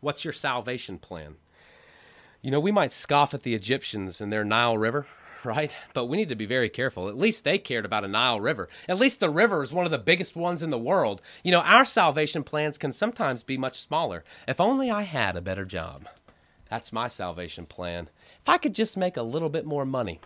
What's 0.00 0.24
your 0.24 0.32
salvation 0.32 0.98
plan? 0.98 1.36
You 2.42 2.50
know, 2.50 2.58
we 2.58 2.72
might 2.72 2.92
scoff 2.92 3.32
at 3.32 3.44
the 3.44 3.54
Egyptians 3.54 4.20
and 4.20 4.32
their 4.32 4.44
Nile 4.44 4.76
River 4.76 5.06
right? 5.44 5.72
But 5.94 6.06
we 6.06 6.16
need 6.16 6.28
to 6.28 6.34
be 6.34 6.46
very 6.46 6.68
careful. 6.68 7.08
At 7.08 7.16
least 7.16 7.44
they 7.44 7.58
cared 7.58 7.84
about 7.84 8.04
a 8.04 8.08
Nile 8.08 8.40
River. 8.40 8.68
At 8.88 8.98
least 8.98 9.20
the 9.20 9.30
river 9.30 9.62
is 9.62 9.72
one 9.72 9.84
of 9.84 9.92
the 9.92 9.98
biggest 9.98 10.36
ones 10.36 10.62
in 10.62 10.70
the 10.70 10.78
world. 10.78 11.22
You 11.42 11.52
know, 11.52 11.60
our 11.60 11.84
salvation 11.84 12.44
plans 12.44 12.78
can 12.78 12.92
sometimes 12.92 13.42
be 13.42 13.56
much 13.56 13.78
smaller. 13.78 14.24
If 14.46 14.60
only 14.60 14.90
I 14.90 15.02
had 15.02 15.36
a 15.36 15.42
better 15.42 15.64
job. 15.64 16.08
That's 16.70 16.92
my 16.92 17.08
salvation 17.08 17.66
plan. 17.66 18.08
If 18.42 18.48
I 18.48 18.58
could 18.58 18.74
just 18.74 18.96
make 18.96 19.16
a 19.16 19.22
little 19.22 19.48
bit 19.48 19.64
more 19.64 19.86
money. 19.86 20.20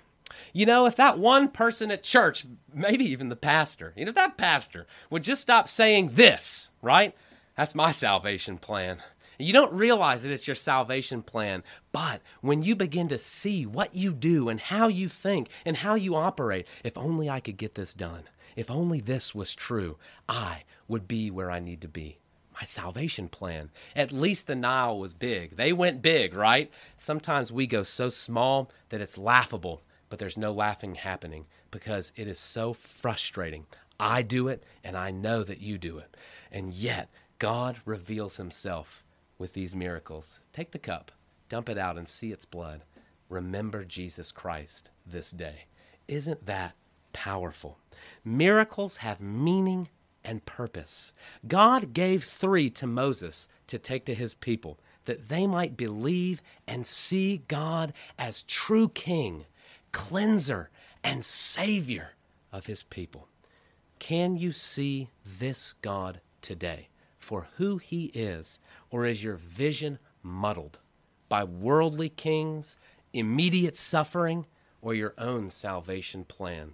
You 0.53 0.67
know, 0.67 0.87
if 0.87 0.97
that 0.97 1.19
one 1.19 1.49
person 1.49 1.91
at 1.91 2.03
church, 2.03 2.47
maybe 2.73 3.05
even 3.05 3.29
the 3.29 3.37
pastor, 3.37 3.93
you 3.97 4.05
know, 4.07 4.13
that 4.13 4.37
pastor 4.37 4.87
would 5.11 5.23
just 5.23 5.43
stop 5.43 5.69
saying 5.69 6.11
this, 6.15 6.71
right? 6.81 7.15
That's 7.57 7.75
my 7.75 7.91
salvation 7.91 8.57
plan. 8.59 9.03
You 9.43 9.53
don't 9.53 9.73
realize 9.73 10.23
that 10.23 10.33
it's 10.33 10.47
your 10.47 10.55
salvation 10.55 11.21
plan, 11.21 11.65
but 11.91 12.23
when 12.43 12.63
you 12.63 12.77
begin 12.77 13.09
to 13.09 13.19
see 13.19 13.67
what 13.67 13.93
you 13.93 14.13
do 14.13 14.49
and 14.49 14.61
how 14.61 14.87
you 14.87 15.09
think 15.09 15.49
and 15.65 15.77
how 15.77 15.97
you 15.97 16.15
operate, 16.15 16.69
if 16.85 16.97
only 16.97 17.29
I 17.29 17.41
could 17.41 17.57
get 17.57 17.75
this 17.75 17.93
done, 17.93 18.23
if 18.55 18.71
only 18.71 19.01
this 19.01 19.35
was 19.35 19.53
true, 19.53 19.99
I 20.29 20.63
would 20.87 21.09
be 21.09 21.29
where 21.29 21.51
I 21.51 21.59
need 21.59 21.81
to 21.81 21.89
be. 21.89 22.19
My 22.55 22.65
salvation 22.65 23.29
plan. 23.29 23.71
At 23.97 24.13
least 24.13 24.47
the 24.47 24.55
Nile 24.55 24.97
was 24.97 25.13
big. 25.13 25.57
They 25.57 25.73
went 25.73 26.03
big, 26.03 26.35
right? 26.35 26.71
Sometimes 26.97 27.51
we 27.51 27.67
go 27.67 27.83
so 27.83 28.11
small 28.11 28.71
that 28.91 29.01
it's 29.01 29.19
laughable, 29.19 29.83
but 30.09 30.21
there's 30.21 30.37
no 30.37 30.53
laughing 30.53 30.95
happening 30.95 31.47
because 31.73 32.13
it 32.15 32.29
is 32.29 32.39
so 32.39 32.75
frustrating. 32.75 33.67
I 33.99 34.23
do 34.23 34.47
it, 34.47 34.63
and 34.85 34.97
I 34.97 35.11
know 35.11 35.43
that 35.43 35.61
you 35.61 35.79
do 35.79 35.99
it. 35.99 36.17
And 36.53 36.73
yet, 36.73 37.09
God 37.41 37.81
reveals 37.85 38.37
himself 38.37 39.02
with 39.43 39.55
these 39.55 39.75
miracles. 39.75 40.41
Take 40.53 40.71
the 40.71 40.79
cup, 40.79 41.11
dump 41.49 41.69
it 41.69 41.77
out, 41.77 41.99
and 41.99 42.09
see 42.09 42.31
its 42.31 42.45
blood. 42.45 42.85
Remember 43.29 43.85
Jesus 43.85 44.31
Christ 44.31 44.93
this 45.05 45.33
day. 45.33 45.65
Isn't 46.07 46.47
that 46.47 46.77
powerful? 47.13 47.79
Miracles 48.25 48.99
have 48.99 49.21
meaning 49.21 49.89
and 50.23 50.47
purpose. 50.47 51.13
God 51.49 51.93
gave 51.93 52.23
three 52.23 52.71
to 52.71 52.87
Moses 52.87 53.49
to 53.67 53.81
take 53.81 54.05
to 54.05 54.15
his 54.15 54.33
people 54.33 54.79
that 55.07 55.29
they 55.29 55.49
might 55.49 55.77
believe 55.77 56.41
and 56.69 56.87
see 56.87 57.43
God 57.49 57.93
as 58.17 58.45
true 58.45 58.91
King, 58.91 59.47
cleanser, 59.91 60.71
and 61.03 61.25
Savior 61.25 62.13
of 62.53 62.67
his 62.67 62.85
people. 62.85 63.27
Can 63.99 64.37
you 64.37 64.53
see 64.53 65.09
this 65.27 65.75
God 65.83 66.21
today 66.43 66.87
for 67.23 67.47
who 67.57 67.79
he 67.79 68.07
is 68.07 68.59
or 68.91 69.07
is 69.07 69.23
your 69.23 69.37
vision 69.37 69.99
muddled 70.23 70.81
by 71.29 71.45
worldly 71.45 72.09
kings, 72.09 72.77
immediate 73.13 73.77
suffering, 73.77 74.45
or 74.81 74.93
your 74.93 75.15
own 75.17 75.49
salvation 75.49 76.25
plan? 76.25 76.73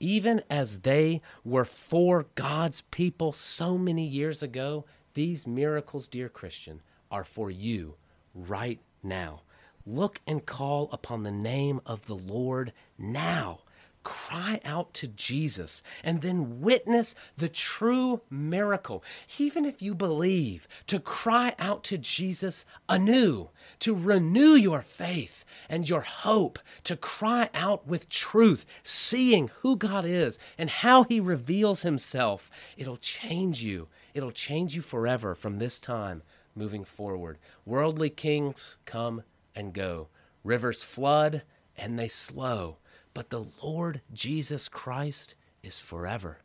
Even 0.00 0.42
as 0.48 0.80
they 0.80 1.20
were 1.44 1.64
for 1.64 2.26
God's 2.34 2.80
people 2.80 3.32
so 3.32 3.76
many 3.76 4.06
years 4.06 4.42
ago, 4.42 4.86
these 5.14 5.46
miracles, 5.46 6.08
dear 6.08 6.28
Christian, 6.30 6.80
are 7.10 7.24
for 7.24 7.50
you 7.50 7.96
right 8.34 8.80
now. 9.02 9.42
Look 9.84 10.20
and 10.26 10.44
call 10.44 10.88
upon 10.90 11.22
the 11.22 11.30
name 11.30 11.80
of 11.84 12.06
the 12.06 12.16
Lord 12.16 12.72
now. 12.98 13.60
Cry 14.06 14.60
out 14.64 14.94
to 14.94 15.08
Jesus 15.08 15.82
and 16.04 16.22
then 16.22 16.60
witness 16.60 17.16
the 17.36 17.48
true 17.48 18.20
miracle. 18.30 19.02
Even 19.36 19.64
if 19.64 19.82
you 19.82 19.96
believe, 19.96 20.68
to 20.86 21.00
cry 21.00 21.56
out 21.58 21.82
to 21.82 21.98
Jesus 21.98 22.64
anew, 22.88 23.48
to 23.80 23.96
renew 23.96 24.54
your 24.54 24.82
faith 24.82 25.44
and 25.68 25.88
your 25.88 26.02
hope, 26.02 26.60
to 26.84 26.96
cry 26.96 27.50
out 27.52 27.88
with 27.88 28.08
truth, 28.08 28.64
seeing 28.84 29.50
who 29.62 29.76
God 29.76 30.04
is 30.04 30.38
and 30.56 30.70
how 30.70 31.02
He 31.02 31.18
reveals 31.18 31.82
Himself. 31.82 32.48
It'll 32.76 32.98
change 32.98 33.60
you. 33.60 33.88
It'll 34.14 34.30
change 34.30 34.76
you 34.76 34.82
forever 34.82 35.34
from 35.34 35.58
this 35.58 35.80
time 35.80 36.22
moving 36.54 36.84
forward. 36.84 37.38
Worldly 37.64 38.10
kings 38.10 38.76
come 38.84 39.24
and 39.52 39.72
go, 39.74 40.06
rivers 40.44 40.84
flood 40.84 41.42
and 41.76 41.98
they 41.98 42.08
slow, 42.08 42.76
but 43.16 43.30
the 43.30 43.46
Lord 43.62 44.02
Jesus 44.12 44.68
Christ 44.68 45.34
is 45.62 45.78
forever. 45.78 46.40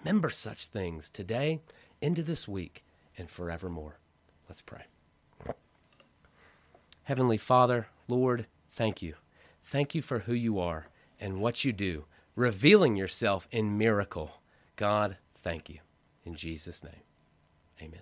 Remember 0.00 0.30
such 0.30 0.68
things 0.68 1.10
today, 1.10 1.60
into 2.00 2.22
this 2.22 2.48
week, 2.48 2.82
and 3.18 3.28
forevermore. 3.28 3.98
Let's 4.48 4.62
pray. 4.62 4.84
Heavenly 7.02 7.36
Father, 7.36 7.88
Lord, 8.08 8.46
thank 8.72 9.02
you. 9.02 9.16
Thank 9.62 9.94
you 9.94 10.00
for 10.00 10.20
who 10.20 10.32
you 10.32 10.58
are 10.58 10.86
and 11.20 11.38
what 11.38 11.66
you 11.66 11.72
do, 11.74 12.06
revealing 12.34 12.96
yourself 12.96 13.46
in 13.50 13.76
miracle. 13.76 14.40
God, 14.76 15.18
thank 15.34 15.68
you. 15.68 15.80
In 16.24 16.34
Jesus' 16.34 16.82
name, 16.82 17.02
amen. 17.78 18.00